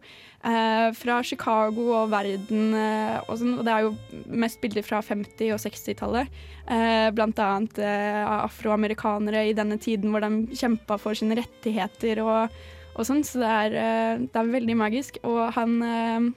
eh, 0.43 0.91
fra 0.91 1.21
Chicago 1.23 1.87
og 2.03 2.09
verden 2.11 2.73
eh, 2.75 3.21
og 3.29 3.37
sånn, 3.39 3.57
og 3.59 3.63
det 3.63 3.73
er 3.73 3.81
jo 3.87 3.95
mest 4.27 4.59
bilder 4.61 4.83
fra 4.83 4.99
50- 5.01 5.53
og 5.53 5.59
60-tallet. 5.63 6.27
Eh, 6.67 7.09
blant 7.11 7.39
annet 7.39 7.79
eh, 7.79 8.25
av 8.27 8.49
afroamerikanere 8.49 9.47
i 9.49 9.53
denne 9.55 9.79
tiden 9.79 10.11
hvor 10.11 10.19
de 10.19 10.47
kjempa 10.55 10.99
for 10.99 11.13
sine 11.15 11.35
rettigheter 11.39 12.19
og, 12.23 12.49
og 12.95 13.05
sånn. 13.07 13.23
Så 13.23 13.39
det 13.39 13.49
er, 13.49 13.73
eh, 13.73 14.17
det 14.27 14.35
er 14.35 14.51
veldig 14.59 14.75
magisk. 14.77 15.17
Og 15.23 15.53
han 15.55 15.81
eh, 15.81 16.31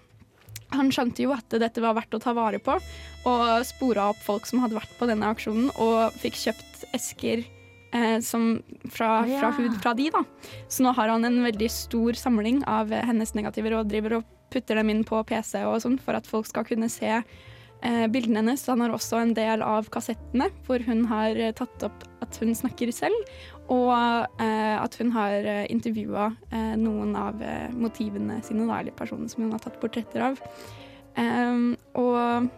han 0.74 0.90
skjønte 0.90 1.22
jo 1.22 1.32
at 1.36 1.48
dette 1.60 1.82
var 1.82 1.94
verdt 1.98 2.14
å 2.16 2.22
ta 2.22 2.32
vare 2.36 2.58
på, 2.62 2.78
og 3.26 3.44
spora 3.66 4.10
opp 4.12 4.22
folk 4.22 4.46
som 4.46 4.60
hadde 4.62 4.78
vært 4.78 4.94
på 4.98 5.08
denne 5.10 5.28
aksjonen, 5.32 5.70
og 5.82 6.14
fikk 6.22 6.38
kjøpt 6.46 6.86
esker 6.96 7.44
eh, 7.94 8.18
som 8.20 8.62
fra, 8.90 9.24
fra, 9.24 9.50
Ja. 9.50 9.50
hud 9.56 9.80
fra 9.82 9.94
de. 9.94 10.10
da. 10.10 10.22
Så 10.68 10.82
nå 10.82 10.94
har 10.94 11.08
han 11.08 11.24
en 11.24 11.42
veldig 11.44 11.70
stor 11.70 12.12
samling 12.18 12.62
av 12.66 12.90
hennes 12.90 13.34
negative 13.34 13.72
og 13.78 13.92
og 14.12 14.24
putter 14.50 14.76
dem 14.78 14.90
inn 14.90 15.04
på 15.04 15.24
PC 15.26 15.64
og 15.66 15.80
sånn 15.82 15.98
for 15.98 16.14
at 16.14 16.26
folk 16.26 16.46
skal 16.46 16.64
kunne 16.64 16.88
se 16.88 17.08
eh, 17.82 18.06
bildene 18.06 18.42
hennes. 18.42 18.66
Han 18.70 18.80
har 18.80 18.90
også 18.94 19.18
en 19.20 19.34
del 19.34 19.62
av 19.62 19.88
kassettene 19.90 20.50
hvor 20.66 20.78
hun 20.86 21.04
har 21.10 21.34
eh, 21.36 21.52
tatt 21.52 21.82
opp 21.82 22.04
at 22.22 22.36
hun 22.40 22.54
snakker 22.54 22.92
selv, 22.94 23.16
og 23.72 23.90
eh, 24.42 24.76
at 24.78 24.94
hun 25.00 25.10
har 25.14 25.32
eh, 25.42 25.64
intervjua 25.72 26.28
eh, 26.50 26.74
noen 26.78 27.16
av 27.18 27.40
eh, 27.42 27.68
motivene 27.74 28.38
sine, 28.46 28.66
da, 28.68 28.80
eller 28.80 28.94
personene 28.94 29.28
som 29.32 29.42
hun 29.42 29.52
har 29.56 29.62
tatt 29.64 29.80
portretter 29.82 30.22
av. 30.28 30.40
Ehm, 31.18 31.72
og 31.98 32.48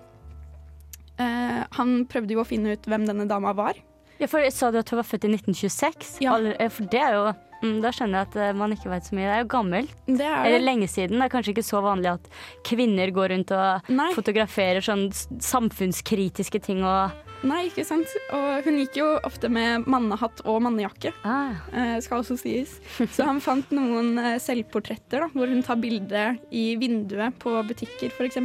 eh, 1.18 1.60
han 1.78 1.94
prøvde 2.10 2.34
jo 2.36 2.42
å 2.42 2.48
finne 2.48 2.76
ut 2.76 2.88
hvem 2.90 3.06
denne 3.08 3.28
dama 3.30 3.54
var. 3.56 3.78
Ja, 4.18 4.26
for 4.26 4.42
Sa 4.50 4.72
du 4.74 4.80
at 4.80 4.90
hun 4.90 4.98
var 4.98 5.06
født 5.06 5.28
i 5.28 5.32
1926? 5.36 6.16
Ja. 6.24 6.34
For 6.74 6.88
det 6.90 6.98
er 6.98 7.12
jo 7.14 7.26
mm, 7.62 7.76
Da 7.84 7.92
skjønner 7.94 8.24
jeg 8.24 8.30
at 8.32 8.56
man 8.58 8.74
ikke 8.74 8.90
vet 8.90 9.06
så 9.06 9.14
mye. 9.14 9.28
Det 9.28 9.36
er 9.36 9.44
jo 9.44 9.50
gammelt. 9.52 9.92
Det 10.10 10.26
er 10.26 10.48
Eller 10.48 10.64
lenge 10.66 10.88
siden. 10.90 11.20
Det 11.20 11.28
er 11.28 11.34
kanskje 11.36 11.54
ikke 11.54 11.66
så 11.68 11.82
vanlig 11.86 12.10
at 12.16 12.26
kvinner 12.66 13.12
går 13.14 13.30
rundt 13.36 13.54
og 13.54 13.92
Nei. 13.94 14.08
fotograferer 14.18 14.82
sånn 14.82 15.06
samfunnskritiske 15.14 16.60
ting 16.66 16.82
og 16.82 17.14
Nei, 17.46 17.68
ikke 17.68 17.84
sant. 17.86 18.10
Og 18.34 18.66
hun 18.66 18.78
gikk 18.80 18.98
jo 18.98 19.08
ofte 19.26 19.50
med 19.52 19.86
mannehatt 19.90 20.42
og 20.48 20.60
mannejakke, 20.64 21.12
ah. 21.22 21.60
eh, 21.70 21.98
skal 22.02 22.22
også 22.22 22.38
sies. 22.40 22.78
Så 23.14 23.26
han 23.28 23.42
fant 23.44 23.70
noen 23.74 24.18
eh, 24.18 24.38
selvportretter 24.42 25.26
da, 25.26 25.30
hvor 25.34 25.50
hun 25.50 25.62
tar 25.66 25.78
bilde 25.82 26.24
i 26.50 26.72
vinduet 26.80 27.38
på 27.42 27.54
butikker, 27.68 28.10
f.eks. 28.10 28.40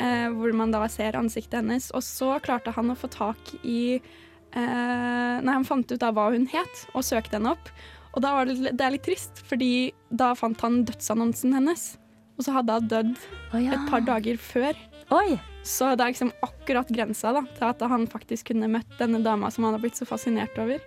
Eh, 0.00 0.26
hvor 0.34 0.54
man 0.56 0.74
da 0.74 0.82
ser 0.90 1.18
ansiktet 1.18 1.60
hennes. 1.60 1.90
Og 1.94 2.04
så 2.06 2.34
klarte 2.42 2.74
han 2.74 2.90
å 2.90 2.98
få 2.98 3.10
tak 3.12 3.54
i 3.62 4.00
eh, 4.00 5.36
Nei, 5.40 5.54
han 5.54 5.68
fant 5.68 5.90
ut 5.90 6.06
av 6.06 6.18
hva 6.18 6.30
hun 6.34 6.48
het, 6.50 6.84
og 6.94 7.06
søkte 7.06 7.38
henne 7.38 7.54
opp. 7.54 7.70
Og 8.10 8.24
da 8.24 8.34
var 8.34 8.50
det, 8.50 8.74
det 8.74 8.84
er 8.86 8.96
litt 8.96 9.06
trist, 9.06 9.44
fordi 9.46 9.92
da 10.10 10.32
fant 10.38 10.58
han 10.66 10.82
dødsannonsen 10.88 11.54
hennes. 11.54 11.92
Og 12.40 12.46
så 12.46 12.56
hadde 12.56 12.80
hun 12.80 12.90
dødd 12.90 13.14
oh, 13.52 13.60
ja. 13.60 13.76
et 13.76 13.86
par 13.92 14.02
dager 14.06 14.40
før. 14.40 14.74
Oi! 15.14 15.38
Så 15.62 15.90
det 15.96 16.04
er 16.04 16.12
liksom 16.14 16.32
akkurat 16.42 16.88
grensa 16.88 17.32
da, 17.36 17.42
til 17.58 17.68
at 17.68 17.80
han 17.90 18.06
faktisk 18.10 18.48
kunne 18.52 18.68
møtt 18.72 18.98
denne 18.98 19.20
dama 19.22 19.50
som 19.52 19.64
han 19.64 19.74
har 19.76 19.82
blitt 19.82 19.98
så 20.00 20.06
fascinert 20.08 20.56
over. 20.58 20.80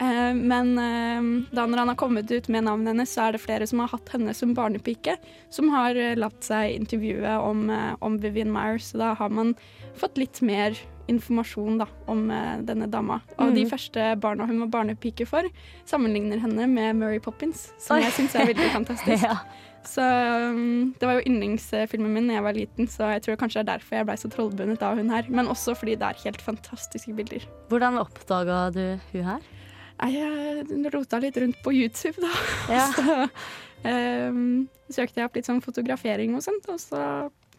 Eh, 0.00 0.34
men 0.34 0.74
eh, 0.78 1.46
da 1.54 1.64
når 1.66 1.78
han 1.84 1.88
har 1.92 1.96
kommet 1.98 2.30
ut 2.30 2.48
med 2.48 2.64
navnet 2.66 2.92
hennes, 2.92 3.10
så 3.14 3.28
er 3.28 3.32
det 3.34 3.40
flere 3.42 3.66
som 3.66 3.80
har 3.82 3.88
hatt 3.94 4.08
henne 4.14 4.34
som 4.34 4.54
barnepike, 4.54 5.16
som 5.50 5.70
har 5.74 5.94
eh, 5.98 6.14
latt 6.18 6.42
seg 6.46 6.74
intervjue 6.76 7.32
om, 7.42 7.64
eh, 7.70 7.94
om 8.00 8.18
Vivian 8.22 8.52
Myers. 8.54 8.90
Så 8.92 8.98
da 9.02 9.14
har 9.18 9.30
man 9.34 9.54
fått 9.98 10.18
litt 10.18 10.38
mer 10.42 10.76
informasjon 11.08 11.78
da, 11.80 11.86
om 12.06 12.26
eh, 12.30 12.58
denne 12.68 12.86
dama. 12.92 13.20
Og 13.38 13.54
de 13.56 13.62
Mhm. 13.64 13.70
første 13.70 14.08
barna 14.20 14.46
hun 14.46 14.60
var 14.60 14.68
barnepike 14.74 15.26
for, 15.26 15.42
sammenligner 15.88 16.38
henne 16.42 16.66
med 16.68 16.96
Mary 17.00 17.18
Poppins, 17.18 17.70
som 17.78 17.96
Oi. 17.96 18.02
jeg 18.04 18.12
syns 18.18 18.34
er 18.36 18.46
veldig 18.52 18.70
fantastisk. 18.78 19.22
Ja. 19.24 19.38
Så 19.86 20.02
um, 20.02 20.92
det 20.98 21.06
var 21.06 21.18
jo 21.18 21.24
yndlingsfilmen 21.30 22.12
min 22.12 22.26
da 22.28 22.34
jeg 22.38 22.44
var 22.44 22.56
liten, 22.56 22.88
så 22.90 23.12
jeg 23.14 23.22
tror 23.24 23.38
kanskje 23.40 23.62
det 23.62 23.62
er 23.62 23.78
derfor 23.78 23.96
jeg 23.98 24.06
ble 24.08 24.16
så 24.20 24.30
trollbundet 24.32 24.82
av 24.84 24.98
hun 24.98 25.10
her. 25.14 25.28
Men 25.32 25.48
også 25.48 25.74
fordi 25.78 25.94
det 26.00 26.08
er 26.10 26.22
helt 26.24 26.42
fantastiske 26.44 27.14
bilder. 27.16 27.46
Hvordan 27.70 28.00
oppdaga 28.02 28.58
du 28.74 28.82
hun 29.12 29.24
her? 29.30 29.46
Jeg 29.98 30.90
rota 30.94 31.18
litt 31.22 31.36
rundt 31.40 31.58
på 31.64 31.72
YouTube, 31.74 32.20
da. 32.22 32.30
Ja. 32.78 32.86
Så 32.94 33.16
um, 34.30 34.68
søkte 34.92 35.20
jeg 35.22 35.28
opp 35.28 35.36
litt 35.38 35.48
sånn 35.48 35.62
fotografering 35.64 36.34
og 36.38 36.42
sånt, 36.44 36.66
og 36.70 36.78
så 36.82 37.02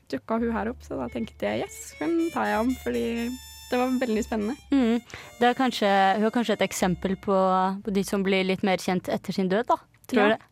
dukka 0.09 0.39
hun 0.41 0.53
her 0.55 0.71
opp. 0.71 0.81
Så 0.85 0.97
da 0.99 1.07
tenkte 1.11 1.45
jeg 1.49 1.65
yes, 1.65 1.79
hun 1.99 2.15
tar 2.33 2.49
jeg 2.51 2.61
om, 2.63 2.71
fordi 2.83 3.05
det 3.69 3.77
var 3.77 3.97
veldig 4.01 4.23
spennende. 4.25 4.55
Mm. 4.73 5.01
Det 5.39 5.49
er 5.51 5.57
kanskje, 5.57 5.89
hun 6.17 6.25
er 6.29 6.33
kanskje 6.33 6.55
et 6.57 6.63
eksempel 6.65 7.13
på, 7.21 7.35
på 7.85 7.93
de 7.93 8.03
som 8.07 8.23
blir 8.25 8.45
litt 8.47 8.63
mer 8.65 8.81
kjent 8.81 9.09
etter 9.13 9.35
sin 9.35 9.49
død, 9.51 9.67
da. 9.69 9.77
Tror 10.09 10.23
Ja. 10.23 10.29
du 10.29 10.33
det? 10.37 10.45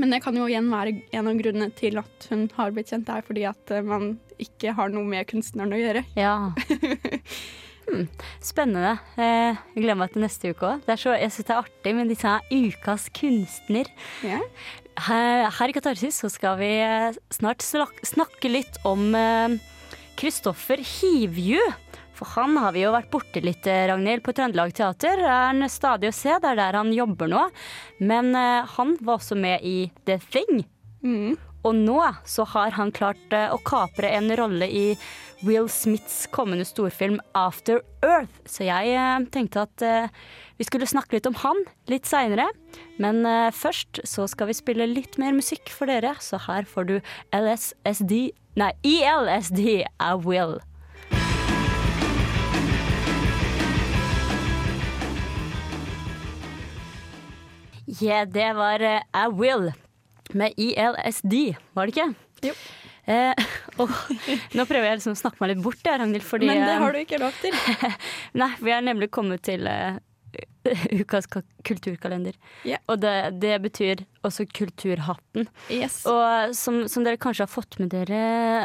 Men 0.00 0.14
det 0.14 0.22
kan 0.24 0.36
jo 0.36 0.46
igjen 0.50 0.70
være 0.72 0.96
en 1.14 1.28
av 1.30 1.38
grunnene 1.38 1.70
til 1.78 2.00
at 2.00 2.28
hun 2.30 2.46
har 2.56 2.72
blitt 2.74 2.90
kjent, 2.90 3.06
det 3.06 3.18
er 3.18 3.26
fordi 3.26 3.44
at 3.50 3.74
eh, 3.74 3.84
man 3.86 4.16
ikke 4.42 4.74
har 4.74 4.90
noe 4.92 5.06
med 5.06 5.28
kunstneren 5.30 5.74
å 5.74 5.80
gjøre. 5.80 6.06
Ja. 6.24 6.36
Hmm. 7.84 8.06
Spennende. 8.40 8.94
Eh, 9.20 9.58
jeg 9.74 9.82
gleder 9.84 9.98
meg 10.00 10.14
til 10.14 10.22
neste 10.24 10.54
uke 10.54 10.70
òg. 10.70 10.86
Jeg 10.88 11.02
syns 11.34 11.36
det 11.44 11.52
er 11.52 11.60
artig 11.60 11.92
med 11.92 12.08
disse 12.08 12.32
ukas 12.48 13.10
kunstner. 13.12 13.90
Yeah. 14.24 14.40
Her, 15.04 15.50
her 15.52 15.68
i 15.68 15.74
Katarsis 15.76 16.22
så 16.22 16.30
skal 16.32 16.56
vi 16.62 16.70
eh, 16.80 17.18
snart 17.34 17.60
snakke 17.60 18.48
litt 18.48 18.80
om 18.88 19.12
Kristoffer 20.16 20.80
Hivju. 20.80 21.60
For 22.14 22.30
han 22.36 22.56
har 22.62 22.74
vi 22.74 22.84
jo 22.84 22.92
vært 22.94 23.10
borte 23.12 23.42
litt, 23.42 23.66
eh, 23.66 23.86
Ragnhild, 23.90 24.22
på 24.24 24.34
Trøndelag 24.36 24.74
Teater. 24.74 25.18
Er 25.18 25.50
han 25.50 25.66
stadig 25.68 26.10
å 26.10 26.14
se, 26.14 26.30
det 26.38 26.52
er 26.52 26.60
der 26.60 26.78
han 26.78 26.92
jobber 26.94 27.30
nå. 27.30 27.48
Men 28.00 28.34
eh, 28.38 28.66
han 28.76 28.96
var 29.00 29.18
også 29.18 29.36
med 29.38 29.64
i 29.66 29.90
The 30.06 30.20
Thing. 30.30 30.64
Mm. 31.02 31.36
Og 31.64 31.74
nå 31.74 31.98
så 32.28 32.44
har 32.54 32.76
han 32.76 32.92
klart 32.92 33.32
eh, 33.32 33.50
å 33.50 33.58
kapre 33.66 34.10
en 34.14 34.30
rolle 34.36 34.68
i 34.68 34.86
Will 35.44 35.66
Smiths 35.68 36.28
kommende 36.32 36.64
storfilm 36.64 37.18
After 37.34 37.82
Earth. 38.04 38.38
Så 38.46 38.64
jeg 38.68 39.26
tenkte 39.34 39.66
at 39.66 39.82
vi 40.56 40.64
skulle 40.64 40.88
snakke 40.88 41.18
litt 41.18 41.28
om 41.28 41.36
han 41.42 41.58
litt 41.90 42.08
seinere. 42.08 42.46
Men 42.96 43.26
først 43.52 44.00
så 44.08 44.24
skal 44.30 44.48
vi 44.48 44.56
spille 44.56 44.88
litt 44.88 45.18
mer 45.20 45.36
musikk 45.36 45.68
for 45.68 45.90
dere, 45.90 46.14
så 46.24 46.40
her 46.46 46.64
får 46.64 46.88
du 46.88 46.94
LSSD 47.36 48.32
Nei, 48.56 48.70
ILSD 48.86 49.60
I 49.82 50.14
Will. 50.24 50.60
Yeah, 58.00 58.26
det 58.28 58.52
var 58.56 58.82
eh, 58.82 59.02
I 59.14 59.26
Will 59.30 59.72
med 60.32 60.56
ILSD, 60.56 61.54
var 61.76 61.86
det 61.86 61.94
ikke? 61.94 62.08
Jo. 62.48 62.54
Eh, 63.04 63.34
og 63.82 63.92
nå 64.56 64.64
prøver 64.64 64.88
jeg 64.88 65.00
liksom 65.00 65.14
å 65.14 65.20
snakke 65.20 65.42
meg 65.42 65.52
litt 65.52 65.62
bort, 65.64 65.82
jeg, 65.84 66.00
Ragnhild, 66.00 66.24
fordi 66.26 66.48
Men 66.48 66.64
det 66.64 66.72
eh, 66.72 66.82
har 66.82 66.96
du 66.96 67.00
ikke 67.02 67.20
lov 67.22 67.36
til. 67.42 67.58
Nei, 68.40 68.50
vi 68.64 68.74
er 68.74 68.86
nemlig 68.86 69.10
kommet 69.14 69.44
til 69.46 69.68
eh, 69.70 70.00
ukas 71.00 71.26
kulturkalender. 71.64 72.36
Yeah. 72.64 72.80
Og 72.88 73.00
det, 73.02 73.12
det 73.42 73.52
betyr 73.64 74.02
også 74.24 74.46
Kulturhatten. 74.48 75.48
Yes. 75.68 76.00
Og 76.08 76.54
som, 76.56 76.82
som 76.88 77.04
dere 77.04 77.20
kanskje 77.20 77.44
har 77.44 77.52
fått 77.52 77.76
med 77.82 77.92
dere, 77.92 78.20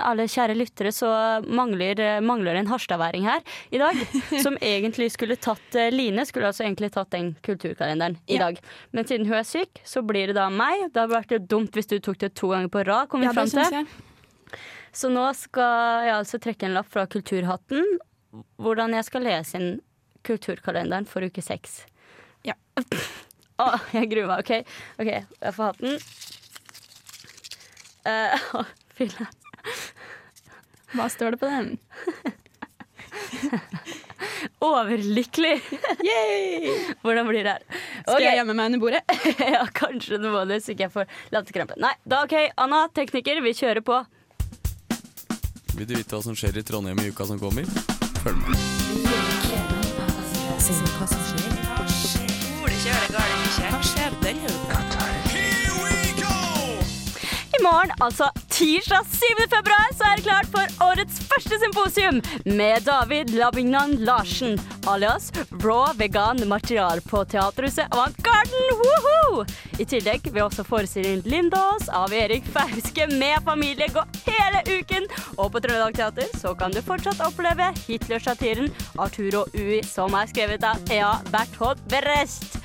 alle 0.06 0.28
kjære 0.32 0.56
lyttere, 0.56 0.94
så 0.96 1.10
mangler, 1.44 2.00
mangler 2.24 2.60
en 2.60 2.70
harstadværing 2.72 3.28
her 3.28 3.44
i 3.76 3.82
dag. 3.82 4.00
som 4.46 4.58
egentlig 4.64 5.12
skulle 5.16 5.40
tatt 5.40 5.76
eh, 5.76 5.92
Line 5.94 6.26
skulle 6.28 6.52
altså 6.52 6.66
egentlig 6.66 6.94
tatt 6.96 7.12
den 7.16 7.34
kulturkalenderen 7.46 8.20
i 8.28 8.38
yeah. 8.38 8.48
dag. 8.48 8.62
Men 8.96 9.10
siden 9.10 9.28
hun 9.30 9.40
er 9.42 9.48
syk, 9.48 9.84
så 9.84 10.04
blir 10.06 10.32
det 10.32 10.40
da 10.40 10.48
meg. 10.54 10.88
Det 10.94 11.04
hadde 11.04 11.16
vært 11.18 11.50
dumt 11.52 11.76
hvis 11.76 11.92
du 11.92 12.00
tok 12.00 12.22
det 12.24 12.34
to 12.40 12.54
ganger 12.54 12.72
på 12.72 12.86
rad. 12.88 13.12
kom 13.12 13.26
vi 13.26 13.30
Ja, 13.30 13.36
fram 13.36 13.52
til. 13.52 13.98
Så 14.96 15.12
nå 15.12 15.28
skal 15.38 16.08
jeg 16.08 16.16
altså 16.16 16.40
trekke 16.42 16.66
en 16.66 16.80
lapp 16.80 16.88
fra 16.90 17.06
Kulturhatten 17.10 18.00
hvordan 18.62 18.94
jeg 18.98 19.08
skal 19.08 19.26
lese 19.26 19.60
inn 19.60 19.70
kulturkalenderen 20.28 21.08
for 21.10 21.26
uke 21.26 21.42
seks. 21.44 21.82
Ja. 22.48 22.56
Å, 23.60 23.70
jeg 23.94 24.10
gruer 24.12 24.30
meg. 24.32 24.44
OK, 24.44 24.76
ok, 25.04 25.10
jeg 25.44 25.56
får 25.56 25.72
hatten. 25.74 26.00
Uh, 28.08 28.52
å, 28.60 28.66
fille. 29.00 29.28
Hva 30.96 31.10
står 31.14 31.36
det 31.36 31.42
på 31.44 31.50
den? 31.52 31.76
Overlykkelig! 34.66 35.62
Hvordan 37.04 37.28
blir 37.28 37.44
det 37.46 37.54
her? 37.58 37.64
Skal 38.02 38.16
Ok. 38.16 38.24
jeg 38.24 38.38
gjemme 38.40 38.56
meg 38.58 38.72
under 38.72 38.82
bordet? 38.82 39.02
ja, 39.56 39.62
kanskje 39.76 40.18
du 40.22 40.30
må 40.34 40.44
det, 40.50 40.62
så 40.66 40.74
ikke 40.74 40.88
jeg 40.88 40.94
får 40.96 41.12
latterkrampe. 41.36 41.78
Nei, 41.84 41.94
da 42.10 42.24
OK. 42.26 42.36
Anna, 42.60 42.86
tekniker, 42.96 43.42
vi 43.46 43.54
kjører 43.56 43.84
på. 43.86 44.02
Vil 45.78 45.88
du 45.88 45.96
vite 45.96 46.16
hva 46.16 46.24
som 46.26 46.36
skjer 46.36 46.60
i 46.60 46.66
Trondheim 46.66 47.00
i 47.04 47.12
uka 47.14 47.28
som 47.30 47.40
kommer? 47.40 47.68
Følg 48.24 48.42
med. 48.48 49.29
I 50.70 50.72
morgen, 57.64 57.92
altså 58.02 58.26
tirsdag 58.60 59.06
7. 59.08 59.20
februar, 59.50 59.92
så 59.96 60.04
er 60.04 60.18
det 60.20 60.26
klart 60.26 60.48
for 60.52 60.82
årets 60.84 61.20
første 61.30 61.56
symposium 61.62 62.18
med 62.44 62.84
David 62.84 63.32
Labignan 63.32 63.94
Larsen, 64.04 64.60
alias 64.88 65.30
Raw 65.64 65.94
Vegan 65.96 66.44
Material 66.48 67.00
på 67.08 67.22
Teaterhuset 67.32 67.88
Avantgarden. 67.96 68.74
Woohoo! 68.82 69.46
I 69.80 69.88
tillegg 69.88 70.28
vil 70.28 70.44
også 70.44 70.66
forestillingen 70.68 71.24
Lindås 71.32 71.88
av 71.96 72.12
Erik 72.12 72.50
Fauske 72.52 73.08
med 73.14 73.40
familie 73.48 73.88
gå 73.96 74.04
hele 74.28 74.66
uken. 74.68 75.08
Og 75.38 75.54
på 75.54 75.64
Trøndelag 75.64 75.96
Teater 75.96 76.28
så 76.42 76.52
kan 76.60 76.76
du 76.76 76.84
fortsatt 76.84 77.24
oppleve 77.24 77.72
Hitler-satiren 77.86 78.68
Arturo 79.00 79.46
Ui, 79.56 79.80
som 79.88 80.20
er 80.20 80.28
skrevet 80.34 80.68
av 80.68 80.84
Ea 80.92 81.16
Berthold 81.32 81.80
Berest. 81.88 82.60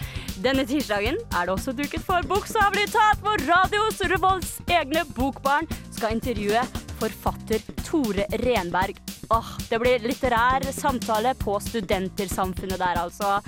Denne 0.45 0.67
tirsdagen 0.69 1.17
er 1.33 1.47
det 1.47 1.53
også 1.55 1.73
duket 1.73 2.03
for 2.05 2.27
bokstavelig 2.29 2.91
talt 2.93 3.23
hvor 3.25 3.41
Radios 3.49 4.03
Revolts 4.13 4.59
egne 4.69 5.01
bokbarn 5.17 5.65
skal 5.89 6.19
intervjue 6.19 6.61
forfatter 7.01 7.65
Tore 7.81 8.27
Renberg. 8.43 8.99
Åh, 9.33 9.55
det 9.71 9.79
blir 9.81 10.05
litterær 10.05 10.67
samtale 10.77 11.33
på 11.41 11.57
Studentersamfunnet 11.65 12.77
der, 12.77 13.01
altså. 13.07 13.39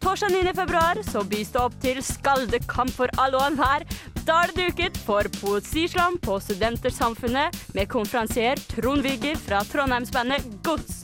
Torsdag 0.00 0.32
9. 0.38 0.54
februar 0.56 1.02
så 1.04 1.20
bys 1.28 1.52
det 1.52 1.60
opp 1.60 1.76
til 1.84 2.00
skaldekamp 2.04 2.96
for 2.96 3.12
alle 3.20 3.36
og 3.36 3.50
enhver. 3.50 3.84
Da 4.24 4.40
er 4.46 4.52
det 4.52 4.70
duket 4.70 4.96
for 5.04 5.28
poesislam 5.42 6.16
på 6.24 6.40
Studentersamfunnet 6.46 7.60
med 7.76 7.92
konferansier 7.92 8.56
Trond 8.72 9.04
Vigger 9.04 9.36
fra 9.44 9.60
Trondheimsbandet 9.68 10.48
Gods. 10.64 11.02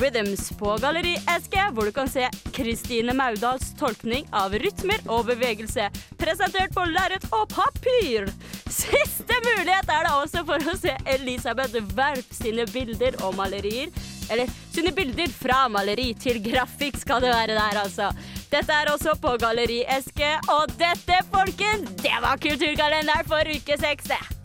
Rhythms 0.01 0.49
på 0.59 0.73
Galleri 0.83 1.13
SG, 1.31 1.55
hvor 1.77 1.87
du 1.87 1.93
kan 1.95 2.11
se 2.11 2.25
Kristine 2.57 3.15
Maudals 3.15 3.69
tolkning 3.79 4.27
av 4.35 4.57
rytmer 4.59 5.05
og 5.07 5.29
bevegelse, 5.29 5.87
presentert 6.19 6.75
på 6.75 6.83
lerret 6.91 7.29
og 7.31 7.45
papir. 7.53 8.27
Siste 8.67 9.39
mulighet 9.45 9.93
er 9.95 10.09
det 10.09 10.17
også 10.17 10.43
for 10.51 10.67
å 10.67 10.75
se 10.81 10.97
Elisabeth 11.15 11.79
Werp 11.95 12.35
sine 12.35 12.67
bilder 12.73 13.21
og 13.23 13.39
malerier. 13.39 13.95
Eller 14.35 14.51
sine 14.75 14.91
bilder 14.97 15.31
fra 15.31 15.61
maleri 15.71 16.09
til 16.19 16.43
grafikk 16.43 16.99
skal 17.05 17.23
det 17.23 17.31
være 17.37 17.55
der, 17.55 17.81
altså. 17.85 18.11
Dette 18.51 18.83
er 18.83 18.91
også 18.91 19.15
på 19.23 19.39
Galleri 19.39 19.85
Eske, 19.95 20.35
og 20.51 20.75
dette, 20.75 21.23
folkens, 21.31 21.95
det 22.03 22.19
var 22.19 22.43
kulturkalenderen 22.43 23.31
for 23.31 23.55
uke 23.61 23.79
seks, 23.79 24.11
det. 24.11 24.40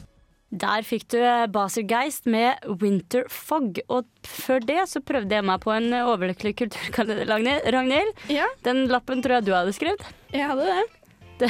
Der 0.55 0.85
fikk 0.87 1.07
du 1.11 1.19
Basergeist 1.51 2.27
med 2.31 2.63
Winter 2.81 3.25
Fog. 3.31 3.79
Og 3.91 4.05
før 4.23 4.63
det 4.63 4.85
så 4.91 5.01
prøvde 5.03 5.35
jeg 5.35 5.45
meg 5.47 5.59
på 5.65 5.73
en 5.75 5.89
overlykkelig 5.99 6.53
kulturkalender, 6.63 7.27
Ragnhild-. 7.75 8.29
Ja, 8.31 8.47
Den 8.63 8.85
lappen 8.91 9.23
tror 9.25 9.39
jeg 9.39 9.49
du 9.49 9.55
hadde 9.57 9.75
skrevet. 9.75 10.05
jeg 10.31 10.47
hadde 10.47 10.69
det. 10.69 10.85
Det, 11.35 11.49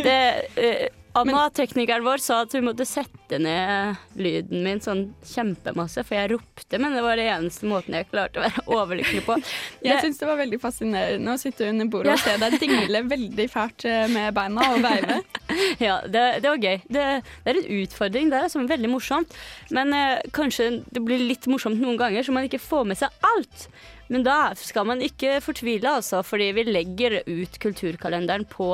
det, 0.00 0.16
eh, 0.56 0.86
Anna, 1.18 1.48
teknikeren 1.52 2.04
vår, 2.06 2.22
sa 2.22 2.38
at 2.46 2.52
hun 2.54 2.68
måtte 2.68 2.86
sette 2.86 3.36
ned 3.42 3.98
lyden 4.16 4.62
min 4.64 4.78
sånn 4.80 5.02
kjempemasse, 5.26 6.04
for 6.06 6.16
jeg 6.16 6.30
ropte, 6.32 6.78
men 6.80 6.94
det 6.94 7.02
var 7.04 7.18
det 7.18 7.26
eneste 7.34 7.66
måten 7.68 7.96
jeg 7.98 8.06
klarte 8.12 8.38
å 8.40 8.44
være 8.46 8.64
overlykkelig 8.70 9.24
på. 9.26 9.36
Jeg 9.84 10.00
syns 10.04 10.22
det 10.22 10.28
var 10.30 10.38
veldig 10.38 10.60
fascinerende 10.62 11.34
å 11.34 11.40
sitte 11.40 11.66
under 11.68 11.90
bordet 11.90 12.14
og 12.14 12.22
se 12.22 12.36
deg 12.40 12.56
dingle 12.62 13.02
veldig 13.10 13.46
fælt 13.50 13.84
eh, 13.90 14.06
med 14.12 14.32
beina 14.38 14.70
og 14.70 14.84
veive. 14.86 15.18
Ja, 15.86 16.00
det, 16.06 16.24
det 16.44 16.50
var 16.50 16.60
gøy. 16.60 16.82
Det, 16.86 17.04
det 17.44 17.52
er 17.52 17.60
en 17.60 17.70
utfordring. 17.80 18.30
Det 18.30 18.38
er 18.38 18.48
liksom 18.48 18.68
veldig 18.70 18.90
morsomt. 18.92 19.38
Men 19.74 19.94
eh, 19.96 20.18
kanskje 20.36 20.70
det 20.90 21.04
blir 21.06 21.22
litt 21.22 21.48
morsomt 21.50 21.80
noen 21.80 21.98
ganger, 22.00 22.26
så 22.26 22.34
man 22.36 22.48
ikke 22.48 22.62
får 22.62 22.90
med 22.90 23.00
seg 23.00 23.24
alt. 23.30 23.68
Men 24.10 24.26
da 24.26 24.50
skal 24.58 24.88
man 24.88 25.02
ikke 25.06 25.38
fortvile, 25.44 25.96
altså, 26.00 26.24
fordi 26.26 26.50
vi 26.56 26.66
legger 26.66 27.20
ut 27.28 27.58
kulturkalenderen 27.62 28.46
på, 28.50 28.72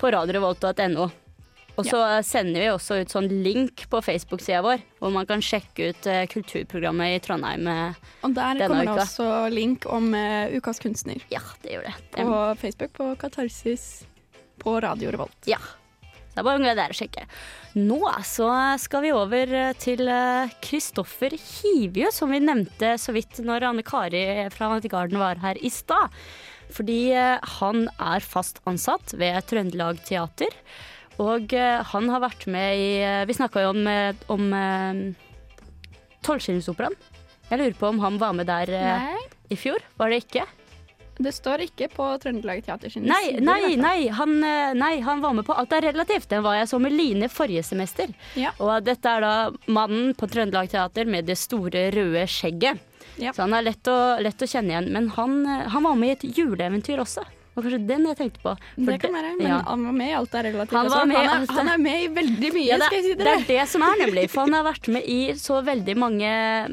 på 0.00 0.14
radiorevolt.no. 0.16 1.10
Og 1.80 1.86
så 1.86 2.00
sender 2.26 2.60
vi 2.60 2.68
også 2.68 2.98
ut 3.00 3.12
sånn 3.12 3.28
link 3.44 3.86
på 3.90 4.02
Facebook-sida 4.04 4.60
vår, 4.64 4.82
hvor 5.00 5.14
man 5.14 5.28
kan 5.28 5.40
sjekke 5.44 5.90
ut 5.90 6.08
eh, 6.10 6.26
kulturprogrammet 6.28 7.16
i 7.16 7.20
Trondheim. 7.24 7.64
denne 7.64 7.94
uka. 7.94 8.10
Og 8.26 8.36
der 8.36 8.62
kommer 8.66 8.84
det 8.84 8.96
uka. 8.96 9.06
også 9.06 9.28
link 9.54 9.86
om 9.88 10.12
eh, 10.14 10.56
Ukas 10.58 10.82
kunstner. 10.82 11.22
Ja, 11.32 11.40
det 11.62 11.76
gjør 11.76 11.88
det 11.88 11.94
På 12.18 12.40
Facebook 12.60 12.92
på 12.98 13.10
Katarsis 13.20 13.86
på 14.60 14.80
Radio 14.84 15.14
Revolt. 15.14 15.38
Ja. 15.48 15.60
Så 16.30 16.36
det 16.36 16.42
er 16.42 16.46
bare 16.46 16.60
å 16.60 16.62
gå 16.62 16.74
der 16.78 16.94
og 16.94 16.98
sjekke. 16.98 17.24
Nå 17.74 17.98
så 18.26 18.50
skal 18.78 19.02
vi 19.02 19.10
over 19.14 19.54
eh, 19.58 19.72
til 19.82 20.06
Kristoffer 20.62 21.34
Hivju, 21.34 22.06
som 22.14 22.30
vi 22.30 22.38
nevnte 22.42 22.94
så 23.02 23.14
vidt 23.16 23.42
når 23.42 23.66
Anne 23.70 23.84
Kari 23.86 24.22
fra 24.54 24.70
Antigarden 24.76 25.18
var 25.18 25.42
her 25.42 25.58
i 25.58 25.70
stad. 25.74 26.14
Fordi 26.70 27.00
eh, 27.18 27.50
han 27.58 27.88
er 27.98 28.22
fast 28.22 28.62
ansatt 28.70 29.14
ved 29.18 29.42
Trøndelag 29.50 29.98
Teater. 30.06 30.54
Og 31.20 31.52
eh, 31.52 31.80
han 31.90 32.12
har 32.14 32.22
vært 32.22 32.46
med 32.50 32.78
i 32.78 32.90
eh, 33.02 33.24
Vi 33.28 33.36
snakka 33.36 33.66
jo 33.66 33.74
om, 33.74 33.82
eh, 33.90 34.22
om 34.30 34.46
Tolvskillingsoperaen. 36.26 36.96
Jeg 37.50 37.58
lurer 37.58 37.74
på 37.74 37.90
om 37.90 37.98
han 38.04 38.18
var 38.22 38.34
med 38.38 38.46
der 38.46 38.70
eh, 38.70 39.10
Nei, 39.10 39.28
i 39.50 39.58
fjor. 39.58 39.82
Var 39.98 40.12
det 40.12 40.22
ikke? 40.22 40.46
Det 41.20 41.32
står 41.36 41.62
ikke 41.66 41.88
på 41.92 42.06
Trøndelag 42.22 42.62
Teater 42.64 42.90
sin 42.92 43.04
Nei, 43.08 43.20
side. 43.28 43.42
nei, 43.44 43.74
nei, 43.76 44.08
han, 44.16 44.32
eh, 44.44 44.72
nei, 44.78 44.92
han 45.04 45.20
var 45.20 45.34
med 45.36 45.44
på 45.46 45.56
Alt 45.56 45.72
er 45.76 45.84
relativt. 45.90 46.28
Den 46.32 46.42
var 46.46 46.56
jeg 46.56 46.68
så 46.70 46.80
med 46.80 46.92
Line 46.96 47.28
forrige 47.28 47.62
semester. 47.66 48.12
Ja. 48.40 48.52
Og 48.58 48.84
dette 48.86 49.04
er 49.16 49.20
da 49.24 49.34
mannen 49.68 50.14
på 50.16 50.28
Trøndelag 50.30 50.70
Teater 50.72 51.04
med 51.10 51.28
det 51.28 51.36
store 51.40 51.90
røde 51.94 52.24
skjegget. 52.30 52.80
Ja. 53.20 53.34
Så 53.36 53.44
han 53.44 53.52
er 53.58 53.66
lett 53.66 53.84
å, 53.90 53.98
lett 54.22 54.40
å 54.40 54.48
kjenne 54.48 54.72
igjen. 54.72 54.88
Men 54.94 55.10
han, 55.18 55.36
eh, 55.46 55.68
han 55.74 55.84
var 55.84 55.98
med 56.00 56.08
i 56.08 56.16
et 56.18 56.38
juleeventyr 56.40 57.02
også. 57.04 57.26
Var 57.60 57.66
kanskje 57.68 57.88
den 57.88 58.02
jeg 58.10 58.16
tenkte 58.18 58.40
på. 58.42 58.52
For 58.74 58.90
Det 58.90 58.98
kan 59.04 59.12
være, 59.14 59.30
men 59.38 59.46
ja. 59.46 59.58
han 59.68 59.80
var 59.86 59.94
med 60.00 60.08
i 60.10 60.14
Alt 60.18 60.32
er 60.34 60.42
relativt. 60.50 60.76
Han 60.76 60.88
var 60.90 61.04
med 61.08 61.16
han, 61.20 61.44
er, 61.44 61.46
han 61.60 61.68
er 61.74 61.80
med 61.80 61.98
i 62.00 62.02
veldig 62.16 62.50
mye, 62.56 62.66
Ja, 62.66 62.76
det, 62.80 62.86
skal 62.88 62.98
jeg 62.98 63.06
si 63.06 63.14
det 63.20 63.28
er 63.30 63.44
det 63.48 63.64
som 63.70 63.80
er, 63.86 63.94
nemlig. 64.04 64.24
For 64.32 64.40
han 64.46 64.54
har 64.56 64.64
vært 64.66 64.86
med 64.92 65.02
i 65.10 65.20
så 65.38 65.56
veldig 65.66 65.96
mange, 66.00 66.30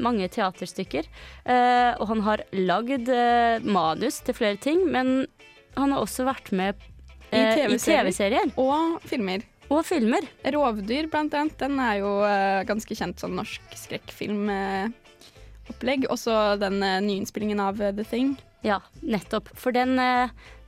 mange 0.08 0.24
teaterstykker. 0.32 1.04
Uh, 1.48 1.92
og 1.98 2.06
han 2.12 2.20
har 2.26 2.38
lagd 2.56 3.06
uh, 3.12 3.64
manus 3.64 4.16
til 4.24 4.34
flere 4.36 4.58
ting, 4.60 4.78
men 4.92 5.06
han 5.78 5.92
har 5.94 6.00
også 6.02 6.22
vært 6.26 6.52
med 6.56 6.74
I 7.30 7.38
eh, 7.38 7.38
i 7.38 7.40
TV-serier. 7.60 8.02
TV-serier 8.08 8.46
Og 8.58 9.00
filmer. 9.06 9.40
og 9.68 9.86
filmer. 9.86 10.22
Rovdyr, 10.54 11.06
blant 11.12 11.34
annet. 11.36 11.58
Den 11.60 11.78
er 11.82 11.94
jo 12.00 12.10
ganske 12.68 12.94
kjent 12.98 13.20
sånn 13.22 13.36
norsk 13.38 13.62
skrekkfilmopplegg. 13.84 16.00
Også 16.10 16.32
den 16.60 16.76
uh, 16.82 17.00
nyinnspillingen 17.04 17.60
av 17.62 17.74
The 17.78 18.04
Thing. 18.04 18.36
Ja, 18.66 18.78
nettopp. 19.06 19.48
For 19.54 19.70
den, 19.70 19.94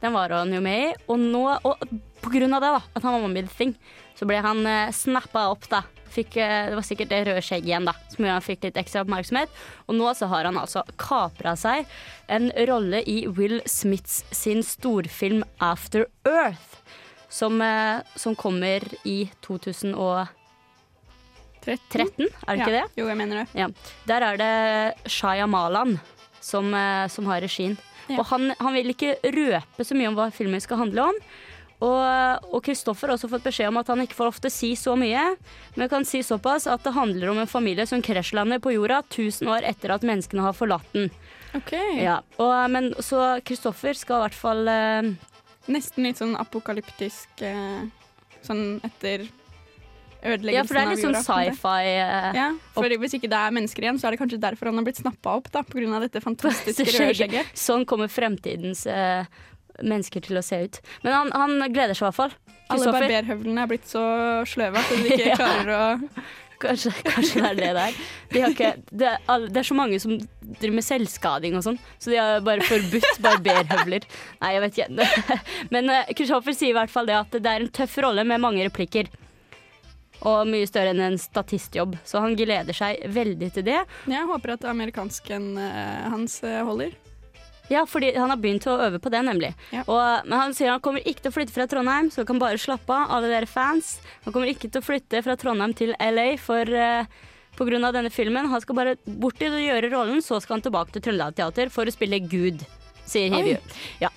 den 0.01 0.13
var 0.17 0.33
han 0.33 0.53
jo 0.55 0.61
med 0.65 0.85
i. 0.85 0.93
Og 1.13 1.21
nå, 1.21 1.45
og 1.67 1.83
på 2.21 2.33
grunn 2.33 2.55
av 2.57 2.65
det, 2.65 2.75
da, 2.77 2.83
at 2.97 3.07
han 3.07 3.17
var 3.17 3.29
med 3.29 3.45
i 3.45 3.49
The 3.49 3.57
Thing, 3.57 3.75
så 4.19 4.29
ble 4.29 4.41
han 4.45 4.67
eh, 4.69 4.93
snappa 4.95 5.49
opp, 5.53 5.69
da. 5.73 5.83
Fikk, 6.11 6.37
eh, 6.43 6.71
det 6.71 6.79
var 6.79 6.87
sikkert 6.87 7.13
det 7.13 7.21
røde 7.29 7.45
skjegget 7.45 7.71
igjen, 7.71 7.87
da, 7.89 7.95
som 8.11 8.25
gjorde 8.25 8.39
han 8.39 8.47
fikk 8.47 8.67
litt 8.67 8.81
ekstra 8.81 9.05
oppmerksomhet. 9.05 9.55
Og 9.87 9.97
nå 9.99 10.11
så 10.19 10.29
har 10.33 10.49
han 10.49 10.59
altså 10.61 10.83
kapra 11.01 11.55
seg 11.59 11.89
en 12.33 12.51
rolle 12.71 13.03
i 13.09 13.23
Will 13.29 13.61
Smiths 13.69 14.25
sin 14.35 14.65
storfilm 14.67 15.45
After 15.63 16.09
Earth. 16.29 16.81
Som, 17.31 17.61
eh, 17.63 18.03
som 18.19 18.35
kommer 18.35 18.83
i 19.07 19.31
2013, 19.47 20.27
13. 21.63 22.27
er 22.27 22.57
det 22.57 22.57
ikke 22.59 22.75
det? 22.75 22.87
Jo, 22.99 23.07
jeg 23.07 23.19
mener 23.21 23.45
det. 23.45 23.47
Ja. 23.55 23.69
Der 24.09 24.25
er 24.27 24.41
det 24.41 25.13
Shaya 25.13 25.47
Malan 25.47 26.01
som, 26.41 26.73
eh, 26.75 27.07
som 27.13 27.29
har 27.31 27.43
regien. 27.45 27.79
Ja. 28.09 28.19
Og 28.19 28.27
han, 28.33 28.51
han 28.59 28.75
vil 28.75 28.93
ikke 28.93 29.17
røpe 29.23 29.87
så 29.87 29.97
mye 29.97 30.11
om 30.11 30.19
hva 30.19 30.31
filmen 30.35 30.63
skal 30.63 30.83
handle 30.83 31.11
om. 31.13 31.25
Og 31.81 32.01
og 32.51 32.65
Kristoffer 32.67 33.09
har 33.09 33.17
også 33.17 33.31
fått 33.33 33.47
beskjed 33.47 33.71
om 33.71 33.79
at 33.81 33.89
han 33.89 34.03
ikke 34.03 34.19
får 34.19 34.33
ofte 34.35 34.51
si 34.53 34.75
så 34.77 34.97
mye. 34.99 35.23
Men 35.79 35.91
kan 35.93 36.05
si 36.05 36.23
såpass 36.27 36.67
at 36.71 36.85
det 36.85 36.93
handler 36.97 37.33
om 37.33 37.41
en 37.41 37.51
familie 37.51 37.87
som 37.89 38.03
krasjlander 38.05 38.61
på 38.61 38.75
jorda 38.75 39.01
1000 39.07 39.49
år 39.49 39.67
etter 39.69 39.95
at 39.95 40.05
menneskene 40.07 40.45
har 40.45 40.57
forlatt 40.57 40.89
den. 40.97 41.09
OK. 41.57 41.73
Ja. 41.99 42.21
Og, 42.39 42.55
men, 42.71 42.93
så 43.03 43.41
Kristoffer 43.47 43.97
skal 43.99 44.21
i 44.21 44.27
hvert 44.29 44.39
fall 44.39 44.71
eh, 44.71 45.11
Nesten 45.71 46.07
litt 46.07 46.19
sånn 46.19 46.33
apokalyptisk 46.41 47.43
eh, 47.47 47.83
sånn 48.43 48.81
etter 48.87 49.27
ødeleggelsen 50.23 50.57
Ja, 50.57 50.65
for 50.69 50.77
det 50.79 50.83
er 50.83 50.91
litt 50.93 51.03
sånn 51.05 51.17
av 51.19 51.25
jorda, 51.25 51.55
sci-fi. 51.55 51.85
eh, 51.91 52.39
Ja, 52.41 52.49
for 52.77 52.97
hvis 53.05 53.15
ikke 53.19 53.31
det 53.33 53.39
er 53.41 53.55
mennesker 53.57 53.87
igjen, 53.87 54.01
så 54.01 54.09
er 54.09 54.17
det 54.17 54.21
kanskje 54.23 54.41
derfor 54.43 54.71
han 54.71 54.81
har 54.81 54.89
blitt 54.89 55.01
snappa 55.03 55.37
opp, 55.41 55.49
da, 55.55 55.63
på 55.67 55.79
grunn 55.81 55.95
av 55.97 56.05
dette 56.07 56.23
fantastiske 56.25 56.89
røde. 57.01 57.45
Sånn 57.57 57.87
kommer 57.89 58.11
fremtidens 58.13 58.85
uh, 58.91 59.25
mennesker 59.81 60.21
til 60.27 60.37
å 60.41 60.45
se 60.45 60.63
ut. 60.67 60.81
Men 61.07 61.17
han, 61.17 61.33
han 61.33 61.73
gleder 61.73 61.95
seg 61.97 62.05
i 62.05 62.09
hvert 62.11 62.21
fall. 62.21 62.37
Alle 62.71 62.93
barberhøvlene 62.95 63.65
er 63.65 63.73
blitt 63.73 63.89
så 63.91 64.05
sløve 64.47 64.79
at 64.79 64.93
de 64.95 65.03
ikke 65.17 65.33
Ja. 65.33 65.41
klarer 65.41 65.75
å 65.79 66.23
Kanskje, 66.61 66.91
kanskje 67.07 67.41
det 67.41 67.49
er 67.49 67.55
det 67.57 67.69
der. 67.73 67.95
De 68.35 68.41
har 68.43 68.51
ikke, 68.53 68.71
det, 68.93 69.07
er, 69.33 69.45
det 69.49 69.61
er 69.63 69.65
så 69.65 69.73
mange 69.79 69.97
som 70.03 70.11
driver 70.59 70.75
med 70.77 70.85
selvskading 70.85 71.55
og 71.57 71.63
sånn, 71.65 71.79
så 71.97 72.13
de 72.13 72.19
har 72.21 72.43
bare 72.45 72.67
forbudt 72.69 73.17
barberhøvler. 73.25 74.05
Nei, 74.43 74.51
jeg 74.59 74.61
vet 74.67 74.77
ikke. 74.83 75.39
Men 75.73 75.89
eh, 75.89 76.11
Kristoffer 76.19 76.53
sier 76.53 76.75
i 76.75 76.77
hvert 76.77 76.93
fall 76.93 77.09
det 77.09 77.17
at 77.17 77.33
det 77.39 77.49
er 77.49 77.65
en 77.65 77.73
tøff 77.81 77.97
rolle 78.05 78.27
med 78.29 78.45
mange 78.45 78.67
replikker. 78.69 79.09
Og 80.29 80.49
mye 80.51 80.69
større 80.69 80.93
enn 80.93 81.01
en 81.05 81.21
statistjobb, 81.21 81.95
så 82.05 82.21
han 82.21 82.37
gleder 82.37 82.77
seg 82.77 83.01
veldig 83.09 83.53
til 83.55 83.65
det. 83.71 83.79
Jeg 84.11 84.29
håper 84.29 84.57
at 84.57 84.67
amerikansken 84.69 85.55
eh, 85.61 86.11
hans 86.13 86.43
eh, 86.45 86.61
holder. 86.67 86.93
Ja, 87.71 87.85
fordi 87.87 88.11
han 88.17 88.33
har 88.33 88.39
begynt 88.43 88.67
å 88.67 88.75
øve 88.83 88.99
på 88.99 89.13
det, 89.15 89.21
nemlig. 89.23 89.53
Ja. 89.71 89.85
Og, 89.87 90.27
men 90.27 90.37
han 90.41 90.55
sier 90.59 90.73
han 90.73 90.83
kommer 90.83 91.05
ikke 91.07 91.23
til 91.23 91.31
å 91.31 91.37
flytte 91.37 91.55
fra 91.55 91.69
Trondheim, 91.71 92.09
så 92.11 92.25
kan 92.27 92.41
bare 92.43 92.59
slappe 92.59 92.91
av, 92.91 93.13
alle 93.15 93.31
dere 93.31 93.47
fans. 93.47 93.99
Han 94.25 94.35
kommer 94.35 94.51
ikke 94.51 94.67
til 94.67 94.83
å 94.83 94.87
flytte 94.89 95.23
fra 95.23 95.37
Trondheim 95.39 95.77
til 95.79 95.95
LA 95.95 96.33
for 96.43 96.67
uh, 96.67 97.07
på 97.55 97.69
grunn 97.69 97.87
av 97.87 97.95
denne 97.95 98.11
filmen. 98.11 98.51
Han 98.51 98.65
skal 98.65 98.79
bare 98.79 98.97
bort 99.07 99.39
dit 99.39 99.55
og 99.55 99.63
gjøre 99.63 99.93
rollen, 99.95 100.19
så 100.25 100.41
skal 100.43 100.59
han 100.59 100.67
tilbake 100.67 100.97
til 100.97 101.07
Trøndelag 101.07 101.39
Teater 101.39 101.71
for 101.71 101.87
å 101.87 101.95
spille 101.95 102.19
Gud, 102.27 102.67
sier 103.07 103.31
Oi. 103.31 103.39
Hivju. 103.39 103.79
Ja. 104.03 104.11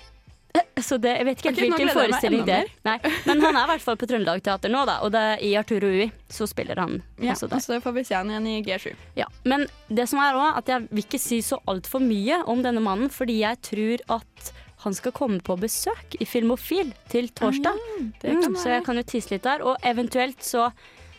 Så 0.83 0.97
det, 1.01 1.13
jeg 1.17 1.25
vet 1.25 1.39
ikke 1.39 1.49
helt 1.49 1.59
Ok, 1.59 1.63
hvilken 1.63 1.89
forestilling 1.95 2.41
det 2.45 2.55
er. 2.63 2.71
Nei, 2.85 2.95
men 3.25 3.41
han 3.41 3.55
er 3.55 3.63
i 3.63 3.69
hvert 3.71 3.83
fall 3.85 3.97
på 3.97 4.07
Trøndelag 4.09 4.41
Teater 4.45 4.69
nå, 4.73 4.81
da. 4.89 4.99
Og 5.05 5.13
det 5.13 5.21
i 5.45 5.53
Arturo 5.57 5.89
Ui 5.89 6.09
så 6.33 6.45
spiller 6.49 6.81
han 6.81 6.97
Ja, 7.23 7.33
også 7.33 7.47
og 7.47 7.53
der. 7.53 7.63
så 7.63 7.77
får 7.81 7.95
vi 7.95 8.03
se 8.09 8.17
han 8.17 8.29
igjen 8.29 8.49
i 8.51 8.55
G7. 8.65 8.91
Ja, 9.17 9.29
men 9.49 9.65
det 9.87 10.05
som 10.11 10.19
er 10.21 10.35
også, 10.37 10.49
at 10.61 10.73
jeg 10.73 10.87
vil 10.91 11.05
ikke 11.05 11.21
si 11.21 11.39
så 11.45 11.61
altfor 11.71 12.03
mye 12.03 12.41
om 12.51 12.61
denne 12.65 12.83
mannen, 12.83 13.09
fordi 13.13 13.39
jeg 13.41 13.61
tror 13.69 14.03
at 14.19 14.51
han 14.83 14.97
skal 14.97 15.15
komme 15.15 15.39
på 15.39 15.55
besøk 15.61 16.17
i 16.19 16.25
Filmofil 16.27 16.91
til 17.09 17.29
torsdag. 17.31 17.79
Mm, 18.01 18.11
mm, 18.19 18.57
så 18.59 18.73
jeg 18.75 18.83
kan 18.83 18.99
jo 18.99 19.05
tisse 19.07 19.31
litt 19.31 19.45
der. 19.47 19.63
Og 19.63 19.77
eventuelt 19.87 20.43
så 20.43 20.67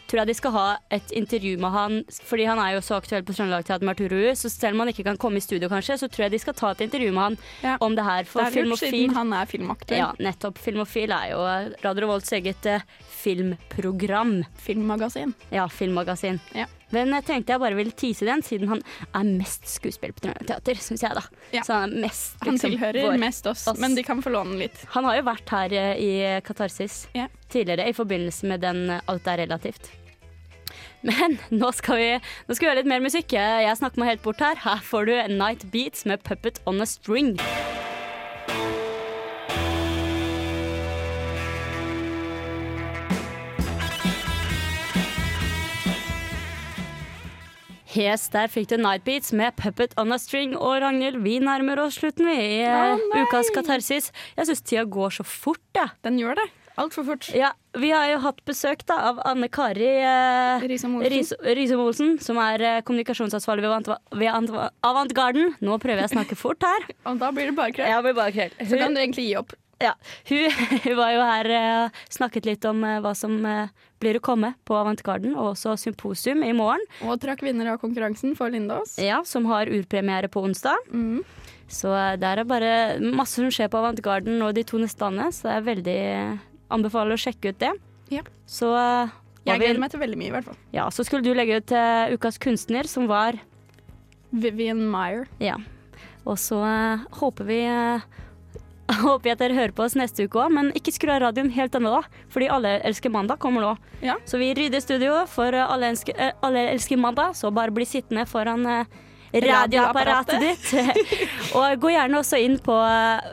tror 0.09 0.21
jeg 0.21 0.27
de 0.29 0.35
skal 0.35 0.53
ha 0.53 0.64
et 0.93 1.12
intervju 1.17 1.57
med 1.59 1.71
han, 1.73 1.95
fordi 2.29 2.45
han 2.45 2.59
er 2.59 2.75
jo 2.77 2.81
så 2.85 2.99
aktuell 3.01 3.23
på 3.25 3.33
Trøndelag 3.35 3.64
Teater 3.64 3.87
med 3.88 3.95
Arturo 3.97 4.35
så 4.37 4.51
selv 4.53 4.75
om 4.77 4.85
han 4.85 4.88
ikke 4.93 5.05
kan 5.05 5.17
komme 5.17 5.40
i 5.40 5.45
studio 5.45 5.69
kanskje, 5.73 5.97
så 6.03 6.09
tror 6.12 6.27
jeg 6.27 6.35
de 6.35 6.38
skal 6.43 6.55
ta 6.55 6.71
et 6.75 6.81
intervju 6.87 7.12
med 7.12 7.23
han 7.23 7.38
Ja. 7.62 7.77
om 7.81 7.95
det 7.97 8.05
her. 8.05 8.25
For 8.25 8.40
Det 8.45 8.57
er 8.59 8.64
lurt, 8.69 8.79
Filmofil 8.79 8.90
siden 9.09 9.14
han 9.17 9.33
er 9.33 9.45
filmaktør. 9.47 9.97
ja, 9.97 10.12
nettopp. 10.19 10.59
Filmofil 10.59 11.11
er 11.11 11.31
jo 11.33 11.40
Radio 11.85 12.07
Volts 12.11 12.33
eget 12.33 12.67
eh, 12.67 12.81
filmprogram. 13.25 14.43
Filmmagasin. 14.61 15.33
Ja, 15.55 15.67
filmmagasin. 15.69 16.41
Ja. 16.55 16.67
Men 16.95 17.11
jeg 17.17 17.25
tenkte 17.27 17.55
jeg 17.55 17.63
bare 17.63 17.75
ville 17.79 17.95
tease 17.99 18.27
den, 18.29 18.43
siden 18.47 18.69
han 18.71 18.83
er 19.17 19.25
mest 19.27 19.67
skuespiller 19.73 20.15
på 20.15 20.29
Teater, 20.47 20.79
syns 20.79 21.03
jeg, 21.03 21.17
da. 21.17 21.25
Ja. 21.57 21.65
Så 21.67 21.75
han 21.81 21.97
er 21.97 22.05
mest 22.07 22.37
Han 22.45 22.55
liksom, 22.55 22.71
tilhører 22.77 23.09
vår. 23.09 23.19
mest 23.25 23.49
oss, 23.51 23.65
oss. 23.73 23.81
men 23.83 23.97
de 23.99 24.05
kan 24.07 24.23
få 24.23 24.31
låne 24.35 24.61
litt. 24.61 24.85
Han 24.95 25.09
har 25.09 25.19
jo 25.19 25.27
vært 25.27 25.51
her 25.57 25.75
uh, 25.75 25.91
i 25.99 26.13
Katarsis 26.47 27.01
Ja. 27.17 27.27
tidligere, 27.51 27.89
i 27.91 27.97
forbindelse 27.97 28.47
med 28.53 28.63
den 28.63 28.85
eh, 28.91 29.03
Alt 29.11 29.27
er 29.27 29.43
relativt. 29.43 29.91
Men 31.05 31.35
nå 31.53 31.69
skal 31.77 31.99
vi, 32.01 32.09
nå 32.49 32.55
skal 32.57 32.65
vi 32.69 32.71
høre 32.71 32.81
litt 32.85 32.93
mer 32.95 33.03
musikk. 33.05 33.35
Jeg 33.37 33.77
snakker 33.81 34.01
meg 34.01 34.15
helt 34.15 34.25
bort 34.25 34.41
her. 34.41 34.57
Her 34.65 34.81
får 34.87 35.11
du 35.11 35.15
Night 35.35 35.67
Beats 35.75 36.07
med 36.09 36.23
Puppet 36.25 36.63
on 36.71 36.81
a 36.81 36.87
String. 36.89 37.35
Yes, 47.95 48.27
der 48.33 48.49
fikk 48.51 48.73
du 48.73 48.77
Night 48.81 49.05
Beats 49.07 49.31
med 49.37 49.55
Puppet 49.61 49.93
on 50.01 50.11
a 50.13 50.19
String. 50.19 50.57
Og 50.59 50.81
Ragnhild, 50.83 51.21
vi 51.23 51.37
nærmer 51.43 51.79
oss 51.85 52.01
slutten, 52.01 52.27
vi, 52.27 52.35
i 52.35 52.61
eh, 52.67 53.07
ukas 53.23 53.53
katarsis. 53.55 54.11
Jeg 54.39 54.49
syns 54.51 54.65
tida 54.67 54.83
går 54.91 55.15
så 55.21 55.27
fort, 55.27 55.63
jeg. 55.79 55.93
Den 56.07 56.19
gjør 56.19 56.41
det. 56.43 56.49
Altfor 56.75 57.05
fort. 57.07 57.29
Ja, 57.39 57.53
vi 57.79 57.93
har 57.95 58.09
jo 58.11 58.17
hatt 58.25 58.41
besøk 58.51 58.81
da, 58.91 58.97
av 59.13 59.21
Anne 59.31 59.47
Kari 59.47 59.93
eh, 60.03 60.65
Risom 60.67 60.97
Olsen. 61.85 62.17
Som 62.19 62.41
er 62.43 62.65
eh, 62.67 62.81
kommunikasjonsansvarlig 62.83 63.63
ved, 63.63 63.93
ved 64.19 64.33
Ant- 64.33 64.57
Avantgarden. 64.83 65.55
Nå 65.63 65.79
prøver 65.79 66.03
jeg 66.03 66.11
å 66.11 66.15
snakke 66.17 66.39
fort 66.41 66.67
her. 66.67 66.89
Og 67.13 67.21
da 67.23 67.31
blir 67.31 67.53
det 67.53 67.55
bare. 67.61 67.79
Ja, 67.79 68.03
krøll. 68.03 68.59
Så 68.67 68.81
kan 68.81 68.97
du 68.99 69.05
egentlig 69.05 69.29
gi 69.31 69.37
opp. 69.39 69.55
Ja, 69.83 69.95
hun, 70.29 70.51
hun 70.85 70.97
var 70.99 71.15
jo 71.15 71.25
her 71.25 71.51
og 71.55 72.03
snakket 72.13 72.49
litt 72.49 72.69
om 72.69 72.85
eh, 72.87 73.01
hva 73.05 73.15
som 73.19 73.37
eh, 73.49 73.73
blir 74.03 74.19
å 74.19 74.25
komme 74.25 74.53
på 74.69 74.77
Avantgarden, 74.77 75.35
og 75.37 75.55
også 75.55 75.77
symposium 75.81 76.45
i 76.45 76.53
morgen, 76.57 76.85
Og 77.07 77.19
trakk 77.23 77.45
vinner 77.47 77.73
av 77.73 77.81
konkurransen 77.83 78.37
for 78.39 78.53
Lindås. 78.53 78.99
ja, 79.03 79.23
som 79.25 79.49
har 79.51 79.71
urpremiere 79.73 80.29
på 80.29 80.45
onsdag. 80.45 80.77
Mm. 80.93 81.25
Så 81.69 81.95
eh, 81.97 82.15
der 82.21 82.43
er 82.43 82.49
bare 82.49 82.75
masse 83.01 83.41
som 83.41 83.51
skjer 83.53 83.71
på 83.73 83.81
Avantgarden 83.81 84.43
og 84.45 84.55
de 84.57 84.67
to 84.69 84.81
neste 84.83 85.01
dagene, 85.01 85.31
så 85.33 85.57
jeg 85.57 85.69
veldig 85.71 86.01
anbefaler 86.75 87.17
å 87.17 87.21
sjekke 87.21 87.55
ut 87.55 87.61
det. 87.63 87.75
Ja. 88.13 88.25
Så 88.47 88.71
eh, 88.77 89.15
Jeg 89.49 89.63
gleder 89.63 89.81
meg 89.83 89.93
til 89.93 90.03
veldig 90.03 90.21
mye, 90.21 90.31
i 90.31 90.37
hvert 90.37 90.49
fall. 90.49 90.61
Ja, 90.75 90.89
så 90.93 91.05
skulle 91.07 91.25
du 91.25 91.35
legge 91.37 91.61
ut 91.61 91.69
til 91.73 92.17
Ukas 92.17 92.39
kunstner, 92.41 92.89
som 92.89 93.09
var 93.11 93.39
Vivian 94.35 94.83
Meyer. 94.91 95.29
Ja. 95.43 95.59
Og 96.25 96.39
så 96.41 96.59
uh, 96.65 97.05
håper 97.21 97.49
vi 97.49 97.61
eh, 97.69 98.05
Håper 99.01 99.31
jeg 99.31 99.37
at 99.37 99.43
dere 99.43 99.57
hører 99.57 99.75
på 99.77 99.85
oss 99.87 99.97
neste 99.99 100.27
uke 100.27 100.41
òg, 100.43 100.53
men 100.55 100.71
ikke 100.79 100.95
skru 100.95 101.13
av 101.15 101.23
radioen 101.25 101.51
helt 101.55 101.75
ennå, 101.79 101.93
da. 101.95 102.23
Fordi 102.33 102.51
Alle 102.53 102.77
elsker 102.87 103.13
mandag 103.13 103.41
kommer 103.43 103.65
nå. 103.65 103.73
Ja. 104.05 104.19
Så 104.29 104.39
vi 104.41 104.53
rydder 104.57 104.83
studio 104.85 105.25
for 105.31 105.55
eh, 105.55 105.65
Alle 105.65 105.91
elsker, 105.93 106.17
eh, 106.19 106.35
alle 106.45 106.69
elsker 106.75 107.01
mandag, 107.01 107.35
så 107.38 107.53
bare 107.55 107.75
bli 107.75 107.87
sittende 107.88 108.27
foran 108.31 108.67
eh, 108.71 108.97
radioapparatet 109.45 110.42
ditt. 110.42 110.73
og 111.59 111.81
gå 111.83 111.95
gjerne 111.95 112.21
også 112.21 112.38
inn 112.45 112.59
på 112.63 112.77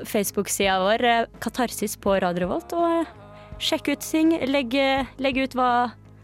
Facebook-sida 0.10 0.80
vår, 0.82 1.08
Katarsis 1.44 1.98
på 2.02 2.16
Radio 2.24 2.48
Revolt, 2.48 2.74
og 2.74 3.62
sjekk 3.62 3.94
ut 3.94 4.06
ting. 4.06 4.34
Legg, 4.50 4.74
legg 5.22 5.42
ut 5.44 5.58
hva, 5.58 5.72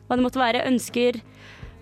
hva 0.08 0.18
det 0.18 0.26
måtte 0.26 0.42
være, 0.42 0.66
ønsker 0.66 1.22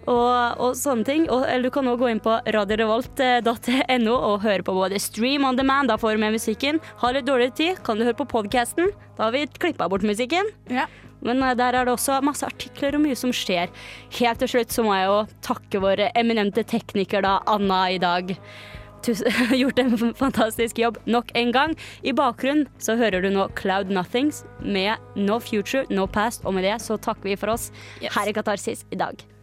og, 0.05 0.59
og 0.61 0.75
sånne 0.77 1.07
ting. 1.07 1.25
Og, 1.33 1.45
eller 1.49 1.69
du 1.69 1.73
kan 1.73 1.87
også 1.89 2.01
gå 2.03 2.11
inn 2.13 2.21
på 2.23 2.35
radiorevolt.no 2.55 4.15
og 4.15 4.43
høre 4.45 4.65
på 4.65 4.75
både 4.77 5.01
Stream 5.01 5.47
on 5.47 5.57
demand, 5.59 5.91
da 5.91 5.97
får 6.01 6.15
du 6.15 6.25
med 6.25 6.37
musikken. 6.37 6.81
Har 7.01 7.15
litt 7.15 7.27
dårligere 7.29 7.57
tid, 7.57 7.81
kan 7.85 7.99
du 7.99 8.05
høre 8.07 8.19
på 8.19 8.29
podkasten. 8.37 8.93
Da 9.17 9.27
har 9.27 9.35
vi 9.35 9.47
klippa 9.59 9.89
bort 9.91 10.05
musikken. 10.05 10.51
Ja. 10.71 10.87
Men 11.25 11.41
eh, 11.43 11.55
der 11.57 11.73
er 11.73 11.87
det 11.87 11.95
også 11.95 12.21
masse 12.25 12.45
artikler 12.47 12.97
og 12.97 13.05
mye 13.07 13.17
som 13.17 13.33
skjer. 13.35 13.73
Helt 14.19 14.41
til 14.43 14.55
slutt 14.55 14.75
så 14.75 14.85
må 14.85 14.95
jeg 14.97 15.09
jo 15.09 15.19
takke 15.45 15.83
våre 15.83 16.11
eminente 16.17 16.65
tekniker, 16.67 17.25
da, 17.25 17.39
Anna, 17.49 17.85
i 17.93 18.01
dag. 18.01 18.35
gjort 19.61 19.79
en 19.79 19.91
fantastisk 20.17 20.79
jobb 20.81 20.97
nok 21.05 21.29
en 21.37 21.51
gang. 21.53 21.75
I 22.01 22.13
bakgrunnen 22.17 22.65
så 22.81 22.97
hører 22.97 23.21
du 23.21 23.29
nå 23.33 23.47
Cloud 23.57 23.93
Nothings 23.93 24.43
med 24.61 24.97
No 25.15 25.37
Future, 25.37 25.85
No 25.93 26.07
Past, 26.09 26.45
og 26.45 26.57
med 26.57 26.65
det 26.65 26.79
så 26.81 26.97
takker 26.97 27.29
vi 27.29 27.37
for 27.37 27.53
oss 27.53 27.71
her 28.01 28.29
i 28.29 28.33
Katarsis 28.33 28.85
i 28.89 28.97
dag. 28.99 29.34